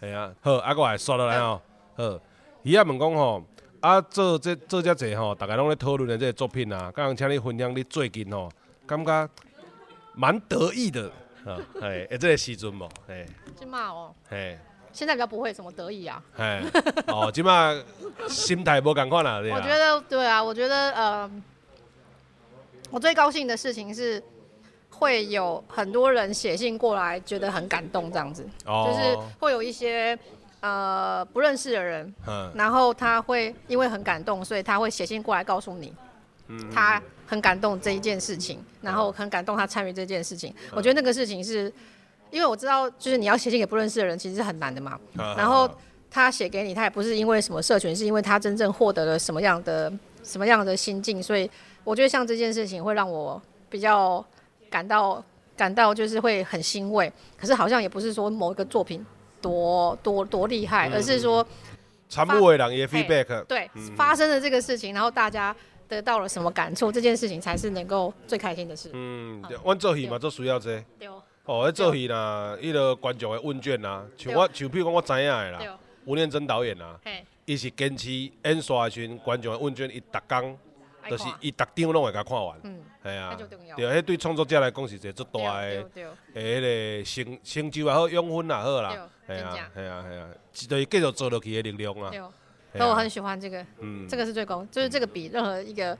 [0.00, 1.62] 系啊，好，啊，我来刷落来吼，
[1.96, 2.20] 好，
[2.62, 3.42] 伊啊问讲吼，
[3.80, 8.52] 啊做这做遮济吼，大家拢咧讨论的这个作品啊，刚刚请你分享你最近吼，
[8.86, 9.28] 感觉
[10.14, 11.10] 蛮得意的，
[11.46, 14.36] 啊，系，诶，这个时阵无，系，去骂哦，系。
[14.92, 16.22] 现在比较不会什么得意啊。
[16.36, 16.62] 哎，
[17.06, 17.74] 哦， 即马
[18.28, 21.30] 心态无共款啦，我觉得对啊，我觉得呃，
[22.90, 24.22] 我最高兴的事情是
[24.90, 30.16] 会有很多人写信过来，觉得很感动这样子，哦、就是会有一些
[30.60, 35.92] 呃不认识的人，嗯、然后他会因为很感动，所以他会写信过来告诉你，
[36.48, 41.72] 嗯、他很感动这一件事情，然后很感动他参与这件事情，嗯、我觉得那个事情是。
[42.32, 44.98] 因为我知道，就是你要写信给不认识的人，其实是很难的嘛。
[45.36, 45.70] 然后
[46.10, 49.92] 他写给你，他也不是因为什么社群，是因为他真正获得了什么样的
[50.24, 51.22] 什么样的心境。
[51.22, 51.48] 所以
[51.84, 54.24] 我觉得像这件事情会让我比较
[54.70, 55.22] 感到
[55.56, 57.12] 感到就是会很欣慰。
[57.36, 59.04] 可是好像也不是说某一个作品
[59.40, 61.46] 多多多厉害，而是说
[62.08, 65.54] 也 feedback 对发生了这个事情，然后大家
[65.86, 68.90] 得到了什么感触，这件事情才是能够最开心的事。
[68.94, 70.82] 嗯，我做戏嘛，做需要这。
[71.44, 76.96] 哦，迄做戏啦，迄个观众的问卷啦，像我，像比如讲我知影的啦，吴念真导演啦，
[77.44, 78.10] 伊是坚持
[78.44, 80.56] 演刷的时阵，观众的问卷伊逐工，
[81.10, 82.56] 就是伊逐张拢会甲看完，
[83.02, 83.36] 系啊，
[83.76, 85.84] 对，迄对创作者来讲是一个足大的，
[86.34, 92.10] 诶，迄个成成就也好，养分也好啦，系啊，系啊，系啊，就是继续做落去的力量啊。
[92.74, 95.98] 所以我很喜欢这个，嗯，这个是最高，就是这个比任何一个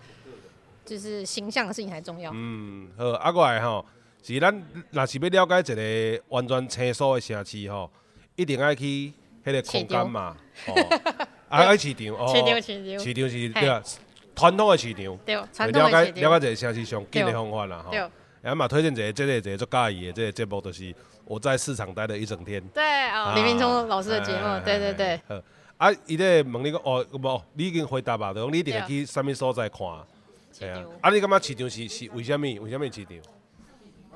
[0.85, 2.31] 就是形象的事情还重要。
[2.33, 3.85] 嗯，好，啊过来吼。
[4.23, 7.91] 是咱若是要了解一个完全清楚的城市吼，
[8.37, 9.13] 一定爱去
[9.45, 10.37] 迄个空间嘛，
[10.69, 11.01] 哦，
[11.49, 13.29] 爱去市场 哦，市场市场。
[13.29, 13.83] 是对啊，
[14.35, 17.93] 传统的市场，对，传统了解了解一个城市上紧的方法啦，吼，
[18.41, 20.95] 然后嘛推荐一个这个一个做介意的这个节目，就是
[21.25, 25.43] 我在市场待了一整天，对哦，李明聪老师的节目，对对对，好，
[25.79, 29.81] 啊，伊咧问你讲哦，无，你已经回答吧，对，你一定要去啥物所在看，
[30.53, 32.43] 系啊，啊，你感觉市场是是为什物？
[32.63, 33.17] 为什物市场？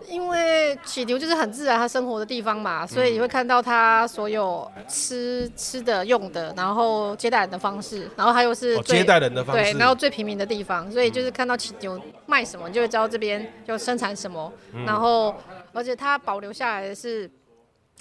[0.09, 14.53] 因为起牛就是很自然他生活的地方嘛，所以你会看到他所有吃吃的、用的，然后接待人的方式，然后还有是接待人的方式，对，然后最平民的地方，所以就是看到起牛卖什么，你就会知道这边就生产什么，
[14.87, 15.35] 然后
[15.73, 17.29] 而且他保留下来的是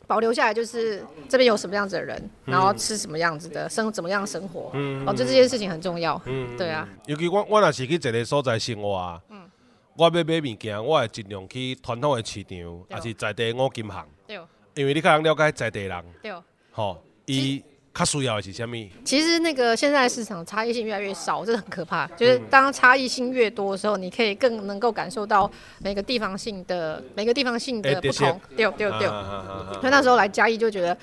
[0.05, 9.44] 保留下来就是这边有什么样子的人，然后吃什么样子的生怎么样生活，嗯哦，就这件事情很重要，嗯，对啊，尤其我我若是去一个所在生活啊，嗯。
[9.97, 14.05] 我要买物件，我会尽量去传统的市场，还是在地五金行。
[14.27, 14.37] 对，
[14.73, 16.05] 因为你较能了解在地人。
[16.21, 16.33] 对，
[16.71, 18.75] 吼，伊较需要的是啥物？
[19.05, 22.05] 其实那个现在市场差异性越来越少，这是很可怕。
[22.07, 28.41] 就是当差异性越多的时候，你可以更能够感受到每个地方性的每个地方性的不同。
[28.57, 29.07] 对对对。
[29.07, 30.97] 所以那时候来嘉义就觉得，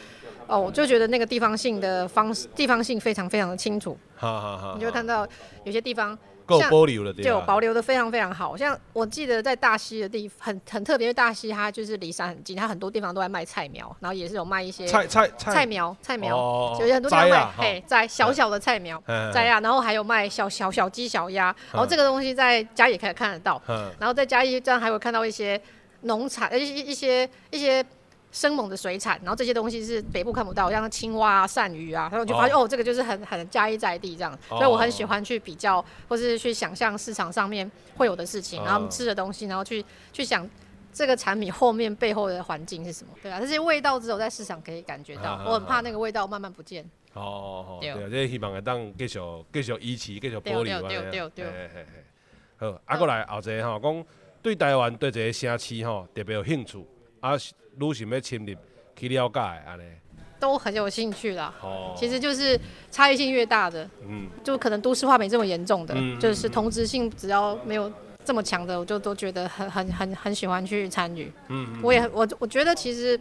[0.47, 3.97] 哦，我就觉得那个地方性的方式，地方性非常非常的清楚。
[4.15, 4.75] 好好好。
[4.75, 5.27] 你就看到
[5.65, 6.19] 有些地方。
[6.61, 8.57] 够保留了，就保留的非常非常好。
[8.57, 15.67] 像我记得在大溪的地很很特别，因为大溪它就是离山很近，它很多地方都在卖菜苗，然后也是有卖一些菜菜菜。
[15.67, 16.37] 苗菜苗，
[16.81, 23.61] 有很多地方卖嘿，在小小的菜苗在呀，然后还有卖小小小鸡小鸭，然后这个东西在家也可以看得到，
[23.99, 25.61] 然后在嘉义这样还会看到一些
[26.03, 27.85] 农产一些一些一些。
[28.33, 40.49] 生猛的水产，然后这些东西是北部看不到，像青蛙啊、鳝鱼啊，然后我就发现哦，哦，这个就是很很加一在地这样，哦、所以我很喜欢去比较，或是去想象市场上面会有的事情，哦、然后吃的东西，然后去去想
[40.93, 46.83] 这个产品后面背后的环境是什么，对啊，这些味道只有在市场可以感觉到，啊、我很怕那个味道慢慢不见。
[47.15, 49.19] 哦哦哦，对啊，这希望会当继续
[49.53, 50.89] 继续维持，继续保留啊。
[50.89, 51.87] 对对对对。
[52.57, 54.05] 好，啊，过来后一个吼，讲
[54.41, 56.83] 对台湾对这个城市吼特别有兴趣
[57.23, 57.33] 啊。
[57.79, 58.55] 如想要深入
[58.95, 59.83] 去了解，安尼
[60.39, 61.55] 都很有兴趣啦。
[61.63, 62.61] 哦，其实就是
[62.91, 67.91] 差异性越大的，嗯，就可能都市化没这么严重的，嗯、就是同质性只要没有
[68.27, 71.33] 这么强的，我就都觉得很很很很喜欢去参与。
[71.49, 73.19] 嗯，嗯，我也我我觉得其实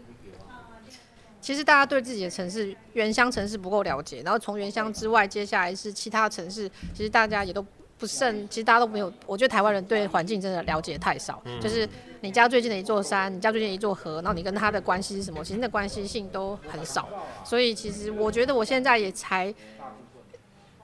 [1.39, 7.66] 其实大家对自己的城市原乡城市不够了解，然后从原乡之外，接下来是其他城市，其实大家也都。
[7.97, 9.14] 不甚，其实大家都没有。
[9.28, 11.39] 我觉得台湾人对环境真的了解太少。
[11.45, 11.88] 嗯、就是
[12.22, 15.43] 你家最近的一座山，你家最近的一座河，然后你跟他的关系是什么？
[15.43, 17.09] 其实那关系性都很少。
[17.43, 19.53] 所以其实我觉得我现在也才，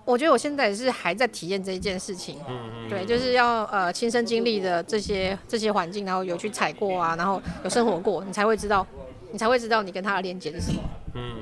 [0.03, 2.39] 我觉得我现在也是还在体验这一件事情。
[2.49, 2.89] 嗯嗯。
[2.89, 8.85] 对，就是要呃亲身经历的这些这些环境，然后有去踩过啊，然后有生活过，你才会知道，
[9.31, 10.81] 你才会知道你跟他的连接是什么。
[11.13, 11.35] 嗯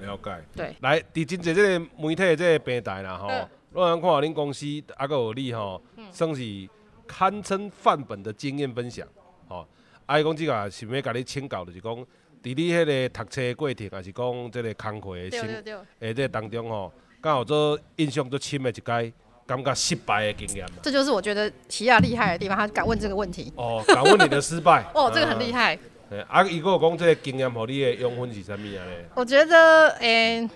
[0.00, 0.06] 嗯。
[0.06, 0.32] 了解。
[0.54, 4.64] 对，来，伫真济这个媒体这个平台啦吼，嗯我人看恁公司
[4.96, 6.40] 啊，个有你吼，算是
[7.08, 9.04] 堪称范本的经验分享，
[9.48, 9.66] 吼。
[10.06, 12.04] 啊，伊讲即个想要甲你请教，就是讲，伫
[12.42, 19.12] 你迄个读册过程，还是讲即个工课的生，诶，这当中吼，刚好做印象最深的一届，
[19.46, 20.66] 感觉失败的经验。
[20.82, 23.52] 这就是我觉得齐亚厉害的地方，他敢问这个问题。
[23.56, 24.84] 哦，敢问你的失败。
[24.94, 25.78] 哦，这个很厉害。
[26.10, 29.04] 诶，啊，伊阁有讲这个经验，互你的养分是啥物啊咧？
[29.14, 30.48] 我觉得，诶。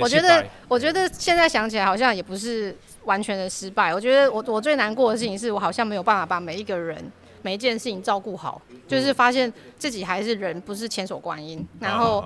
[0.00, 2.74] 我觉得，我觉得现在想起来好像也不是
[3.08, 3.92] 完全的失败。
[3.92, 7.02] 我觉得我我最难过的事情是我好像没有办法把每一个人
[7.42, 11.66] 每一件事情照顾好，就是发现自己还是人，不是千手观音。
[11.80, 12.22] 然后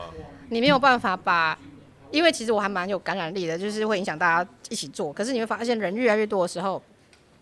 [0.51, 1.57] 你没有办法把，
[2.11, 5.13] 因为其实我还蛮有感染力的，就是会影响大家一起做。
[5.13, 6.83] 可是你会发现人越来越多的时候，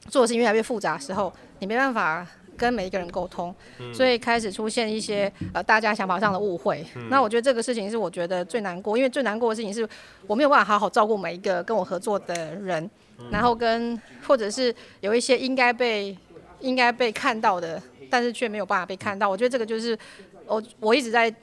[0.08, 2.26] 做的事情越来越复杂的时候，你没办法。
[2.56, 3.54] 跟每一个人沟通，
[3.90, 6.84] 所以开始出现一些呃大家想法上的误会。
[6.94, 9.88] 嗯、那我觉得这个事情是我觉得最难过，因为最难过的事情是
[10.26, 12.90] 我没有办法好好照顾每一个跟我合作的人，嗯、
[13.30, 16.16] 然后跟或者是有一些应该被
[16.60, 19.28] 应该被看到的，但是却没有办法被看到。
[19.28, 19.98] 我觉得这个就是
[20.46, 21.34] 我我一直在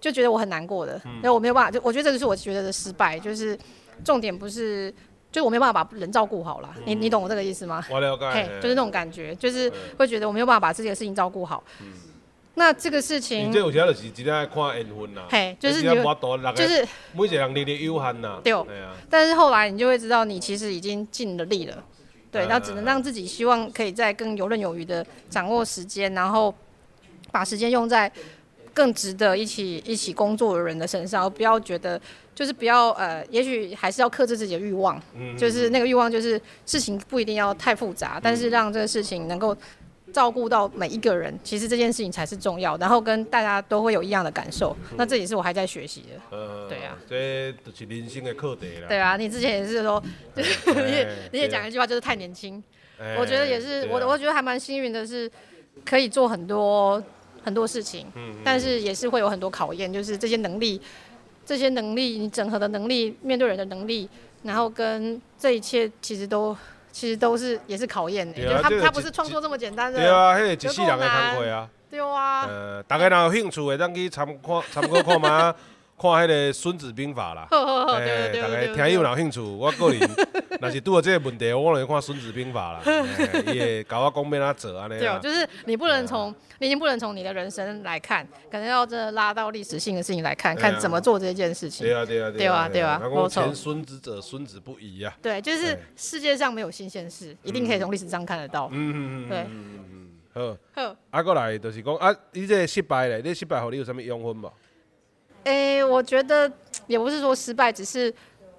[0.00, 3.58] 就觉得我很难过的，因为、嗯、我没有办法，就我觉得这个是我觉得的失败，就是
[4.04, 4.92] 重点不是。
[5.32, 7.82] 就我没有办法把人照顾好了，嗯、你你懂我这个意思吗？
[7.90, 8.30] 我了解。
[8.30, 11.64] 嘿，就是那种感觉，就是会觉得我没有办法把自己的事情照顾好。
[11.80, 11.86] 嗯、
[12.54, 15.26] 那这个事情，有时就是真正看缘分啦。
[15.30, 15.94] 嘿，就是你就
[16.66, 18.40] 是每一个人力的有限呐。
[18.44, 18.54] 对。
[19.08, 21.82] 但是后来你就会知道，你其实已经尽了力了。
[22.30, 22.46] 对。
[22.46, 26.54] 那只能让自己希望可以再更游刃有余的掌握时间，然后
[27.30, 28.10] 把时间用在
[28.74, 32.00] 更值得一起一起工作的人的身上，而不要觉得。
[32.34, 39.54] 就是不要呃，也许还是要克制自己的欲望，嗯、就是那个欲望，就是事情不一定要太复杂，嗯、但是让这个事情能够
[40.12, 44.76] 照顾到每一个人，其实这件事情才是重要，然后跟大家都会有一样的感受。
[44.90, 48.88] 嗯、那这也是我还在学习的，呃、对啊，这就是人生的课题了。
[48.88, 50.02] 对啊，你之前也是说，
[50.36, 52.62] 就 是你也你也讲一句话，就是太年轻。
[52.98, 55.30] 欸、我觉得也是，啊、我我觉得还蛮幸运的是，
[55.84, 57.02] 可以做很多
[57.42, 60.80] 很多事情，嗯、但是也是会有很多考验，就是这些能力。
[61.44, 64.08] 这些能力，你整合的能力，面对人的能力，
[64.44, 66.56] 然后跟这一切，其实都
[66.92, 68.40] 其实都是也是考验的。
[68.40, 69.98] 就他他不是创作这么简单的。
[69.98, 71.68] 对啊，迄个一世人的工课啊。
[71.90, 72.46] 对啊。
[72.46, 75.52] 呃，大家若有兴趣的，咱去参看参考看嘛。
[76.02, 77.46] 看迄个《孙子兵法》啦，
[77.94, 80.10] 哎，大家听友有兴趣，我个人
[80.60, 83.06] 若是拄到这个问题，我可能看《孙子兵法》啦，
[83.54, 84.98] 伊会教我讲要怎做安尼。
[84.98, 91.86] 对，就是你不能从，你已经不能从你的人生来看，可能要真的拉到历史性的事情来看，看怎么做这件事情。
[91.86, 93.28] 对啊，对啊，对啊，对啊，没错。
[93.28, 95.16] 前孙子者，孙子不疑啊。
[95.22, 98.68] 对，就是世界上没有新鲜事，一定可以从历史上看得到。
[98.72, 99.28] 嗯嗯嗯。
[99.28, 100.42] 对。
[100.42, 100.56] 好。
[100.74, 100.96] 好。
[101.10, 104.52] 啊，过来就是讲啊，你这失败咧，你失败后你有什么养分无？
[105.44, 106.50] 诶、欸，我觉得
[106.86, 108.12] 也不是说失败，只是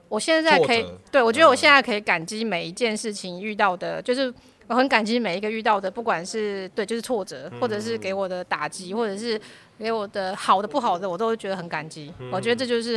[0.09, 4.33] 我现在可以，对，我觉得我现在可以感激每一件事情遇到的，嗯、就是
[4.67, 9.39] 我很感激每一个遇到的，不管是对，就是挫折，或者是给我的打击，或者是
[9.79, 12.13] 给我的好的、不好的，我都会觉得很感激。
[12.19, 12.93] 嗯、我觉得这就是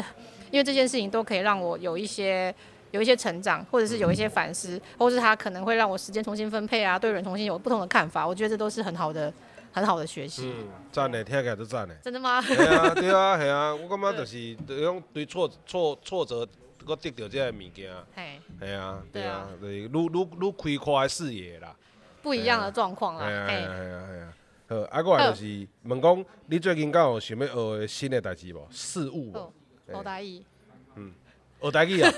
[0.51, 2.55] 因为这件事情都可以让我有一些
[2.91, 8.27] 有一些成长，或者是有一些反思，或是他可能会让我时间重新分配啊，对人重新有不同的看法。
[8.27, 9.33] 我觉得这都是很好的。
[9.77, 11.95] 很好的学习，嗯，赞的，听起来都赞的。
[11.97, 12.41] 真的吗？
[12.41, 16.49] 对啊，对啊， 系啊，我感觉就是，对种对挫挫挫折，
[16.83, 18.23] 搁得到这个物件，系，
[18.59, 21.77] 系啊，对啊，就是愈愈愈开阔的视野啦，
[22.23, 24.33] 不一样的状况啦，系啊，系啊，系啊，
[24.71, 28.67] 好，啊，过来就是问讲，你最近敢有想要学新的代志无？
[28.71, 29.53] 事物无？
[29.93, 30.43] 学台语，
[30.95, 31.13] 嗯，
[31.61, 32.11] 学台语啊？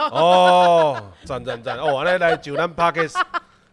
[0.10, 3.22] 哦，赞赞赞，哦，安尼来就咱 Podcast。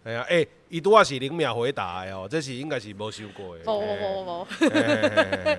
[0.03, 3.63] 哎呀，哎，伊拄仔是零秒回答的哦，这是应该是无想过的。
[3.65, 4.47] 无无无无无。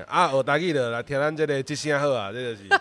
[0.06, 2.62] 啊，学台语的来听咱这个即声好啊，这就是。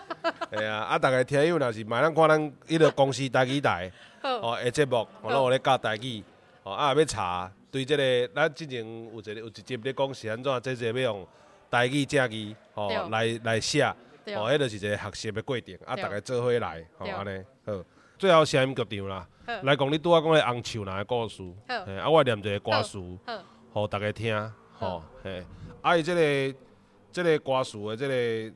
[0.50, 3.90] 哎啊，啊，大家听友若是买咱看咱迄个公司台语台，
[4.22, 6.22] 哦，诶节目，我拢有咧教台语，
[6.64, 11.26] 哦，啊，要查对这个，咱之前有一个有一集咧讲是安怎，这个要用
[11.70, 17.72] 台语正字，哦，来来写，哦，迄个是一个学习的过程，啊，大家做伙来，哦，安尼好。
[18.20, 19.26] 最后声音剧场啦，
[19.62, 22.98] 来讲你拄仔讲的红树林的故事，啊，我念一个歌词，
[23.72, 25.42] 互大家听，吼，嘿，
[25.80, 26.58] 啊，伊即个
[27.10, 28.54] 即个歌词的即个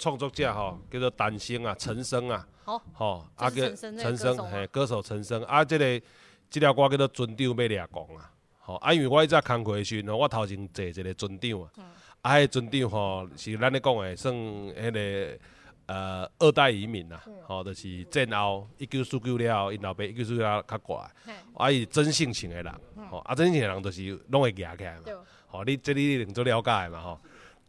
[0.00, 6.00] 创作者吼，叫做陈升啊，陈升啊，吼，啊叫陈升，嘿，歌手陈升，啊，即个
[6.50, 11.70] 即条歌叫做船长要掠光啊，吼，啊，因为我迄只工课时阵，我头前坐一个船长啊，
[12.22, 15.38] 啊，迄船长吼是咱咧讲的算迄个。
[15.88, 22.72] 呃，二代移民呐，吼，就是战后一九四九了后，因老爸一九四九了较过来，啊，伊真性情的人，
[23.10, 25.02] 吼，啊，真性情的人就是拢会夹起来嘛，
[25.46, 27.18] 吼，你这你一定做了解嘛，吼，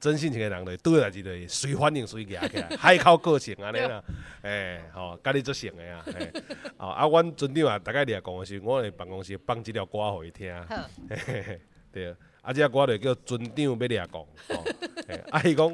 [0.01, 4.03] 真性情的人，就拄着代志就随反应随行起来， 海口个性安尼啦。
[4.41, 6.05] 诶，吼，甲你做成诶啊。
[6.75, 10.53] 哦，啊，阮村长啊，大概掠讲的是，我伫办公室放即条歌互伊听。
[11.91, 14.11] 对，啊，即条歌就叫村长要掠讲。
[14.11, 14.27] 吼，
[15.31, 15.73] 啊，伊讲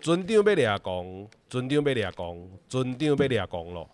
[0.00, 3.90] 村长要掠工，村长要掠工，村长要掠工咯。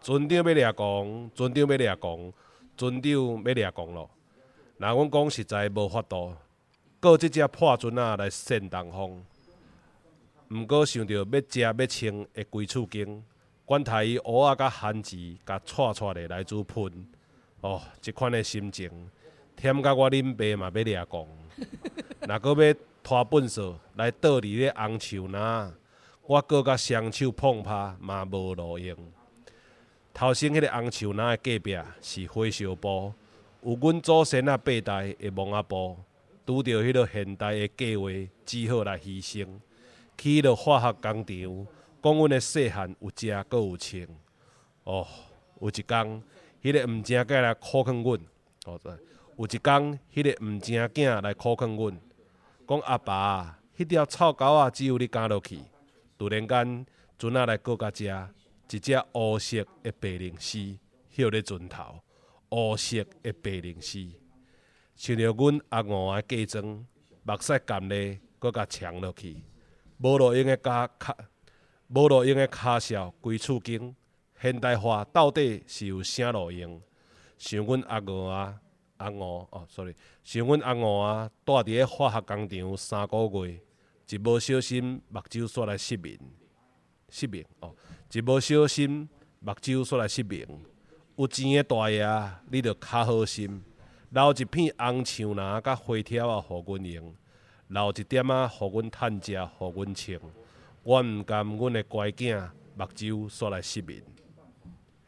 [0.00, 2.32] 村长要掠工，村长要掠工，
[2.76, 4.10] 村长要掠工咯。
[4.76, 6.34] 若阮讲实在无法度。
[7.00, 9.24] 过即只破船仔来扇东风，
[10.50, 13.22] 毋过想着要食要穿会归厝经，
[13.64, 17.06] 管他伊蚵仔甲番薯，甲串串的来煮喷。
[17.60, 18.90] 哦，即款的心情，
[19.56, 21.28] 忝甲我恁爸嘛要掠工。
[22.26, 22.74] 若阁要
[23.08, 25.40] 拖粪扫来倒伫咧红树林，
[26.26, 28.94] 我阁甲双手碰拍嘛无路用。
[30.12, 33.14] 头先迄个红树林的隔壁是火烧埔，
[33.62, 35.96] 有阮祖先啊八代的墓仔埔。
[36.44, 38.10] 拄着迄个现代的计划，
[38.44, 39.48] 只好来牺牲。
[40.18, 41.66] 去迄个化学工厂，
[42.02, 44.06] 讲阮的细汉有食，阁有穿。
[44.84, 45.06] 哦，
[45.62, 46.22] 有一工，
[46.62, 48.20] 迄个毋正囝来苦劝阮。
[48.66, 48.78] 哦，
[49.38, 51.98] 有一工，迄个毋正囝来苦劝阮，
[52.68, 55.58] 讲阿爸，迄条臭狗仔只有你赶落去。
[56.18, 56.86] 突然间，
[57.18, 58.28] 船仔来过甲遮，
[58.70, 60.76] 一只乌色的白灵丝，
[61.08, 61.98] 歇咧船头，
[62.50, 64.06] 乌色的白灵丝。
[64.94, 66.86] 像着阮阿五的嫁妆，
[67.22, 69.42] 目屎干咧，阁甲抢落去。
[69.96, 71.16] 无路用的卡卡，
[71.86, 73.96] 无路用的卡笑归厝经。
[74.38, 76.82] 现代化到底是有啥路用？
[77.38, 78.60] 像阮阿五啊，
[78.98, 83.60] 阿五哦，sorry，像阮阿五啊，住伫咧化学工厂三个月，
[84.08, 86.18] 一无小心目睭煞来失明，
[87.08, 87.74] 失明哦，
[88.12, 89.08] 一无小心
[89.40, 90.46] 目睭煞来失明。
[91.16, 92.06] 有钱的大爷，
[92.50, 93.62] 你着较好心。
[94.10, 97.12] 留一片红树林甲花条啊，互阮用；
[97.66, 100.20] 留一点仔，互阮趁食，互阮穿。
[100.82, 104.02] 我毋甘阮的乖囝目睭煞来失明。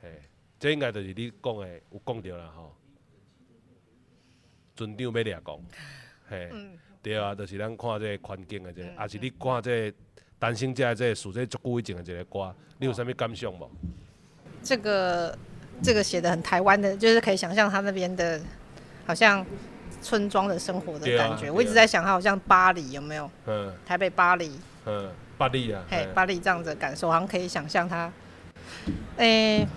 [0.03, 0.23] 嘿，
[0.59, 2.77] 这应该就是你讲的，有讲着啦吼。
[4.81, 5.59] 村长要掠讲，
[6.29, 6.71] 嘿，嗯、
[7.03, 9.97] 对啊，就是咱看这个环境的这个，也、嗯、是你看这个
[10.39, 13.71] 单身者这个属这足久以前的一个歌，你有啥物感想无？
[14.63, 15.39] 这个
[15.83, 18.41] 这个写的很台湾的，就是可以想象他那边的。
[19.07, 19.45] 好像
[20.01, 23.29] 村庄的生活的感觉，我一直在想，他好像巴黎有没有？
[23.47, 24.53] 嗯，台北巴黎，
[24.87, 28.13] 嗯，巴黎啊，嘿，巴黎这样子的感受，好像可以想象他。
[29.17, 29.69] 诶、欸，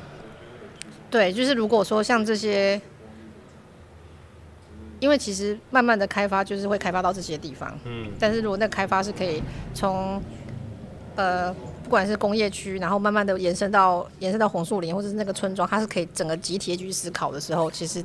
[1.09, 2.79] 对，就是如果说像这些，
[5.03, 9.43] 因为其实慢慢的开发就是会开发到这些地方，嗯，但是如果那开发是可以
[9.73, 10.21] 从
[11.17, 18.01] 呃，不管是工业区，然后慢慢的延伸到延伸到红树林或者是那个村庄，它是可以整个集体去思考的时候，其实。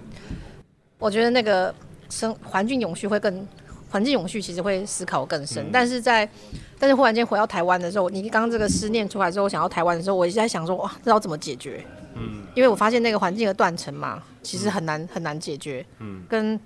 [1.01, 1.73] 我觉得那个
[2.11, 3.47] 生环境永续会更
[3.89, 5.63] 环境永续，其实会思考更深。
[5.65, 6.29] 嗯、但是在
[6.77, 11.87] 但是忽然间回到台湾的时候，你刚刚这个思念出来之后，想到台湾的时候，我一直在想说，哇，这要怎么解决？
[12.17, 15.87] 嗯，因为我发现那个环境的断层嘛，其实很难、嗯、很难解决。
[16.01, 16.59] 嗯，跟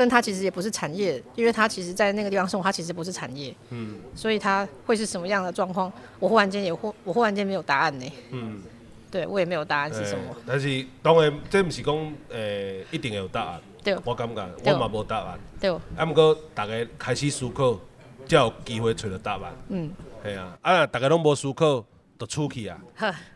[0.00, 3.54] 跟它其实也不是产业，因为它其实在那个地方生活，它其实不是产业。
[3.68, 5.92] 嗯，所以它会是什么样的状况？
[6.18, 8.12] 我忽然间也忽我忽然间没有答案呢。
[8.30, 8.62] 嗯。
[9.10, 10.24] 对，我也没有答案是什么。
[10.30, 11.94] 欸、但是当然，这不是讲
[12.30, 13.60] 诶、欸、一定会有答案。
[13.84, 15.38] 对，我感觉我嘛无答案。
[15.60, 15.70] 对。
[15.94, 17.78] 啊，不过大家开始思考，
[18.26, 19.52] 才有机会找到答案。
[19.68, 19.92] 嗯。
[20.24, 21.84] 系啊，啊，大家拢无思考，
[22.18, 22.80] 就出去啊。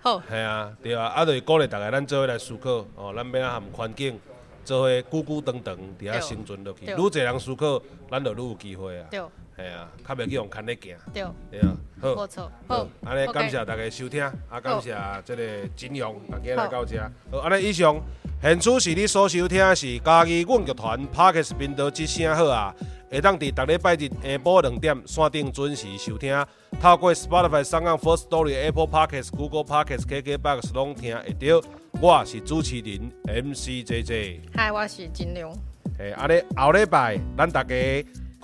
[0.00, 0.18] 好。
[0.30, 4.18] 系啊，对啊，啊，就是鼓励大家，咱做伙来思考，哦，咱要啊含环境
[4.64, 6.86] 做伙久久长长伫遐生存落去。
[6.86, 9.06] 愈侪人思考，咱就愈有机会啊。
[9.10, 9.20] 对。
[9.56, 10.96] 系啊，较袂去用牵咧行。
[11.12, 11.24] 对。
[11.50, 12.08] 对啊，好。
[12.10, 12.50] 冇错。
[12.66, 15.42] 好，安尼感谢大家收听，啊，感谢这个
[15.76, 16.98] 金庸大家来到这。
[17.30, 18.00] 好，安尼以上，
[18.42, 22.74] 现处是你所收听的是嘉义阮剧团 Podcast 频道之声好啊，
[23.10, 26.46] 会当伫逐礼拜日下晡两点线顶准时收听，
[26.80, 31.66] 透过 Spotify、SoundOn、Firstory、Apple Podcast、Google Podcast、KKBox 拢听会到。
[32.00, 34.40] 我是主持人 MC JJ。
[34.56, 35.54] 嗨，我是金庸。
[35.98, 37.74] 诶，安尼后礼拜咱大家。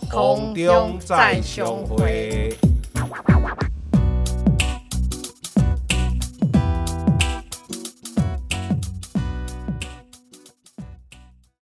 [0.09, 2.57] 空中再相会。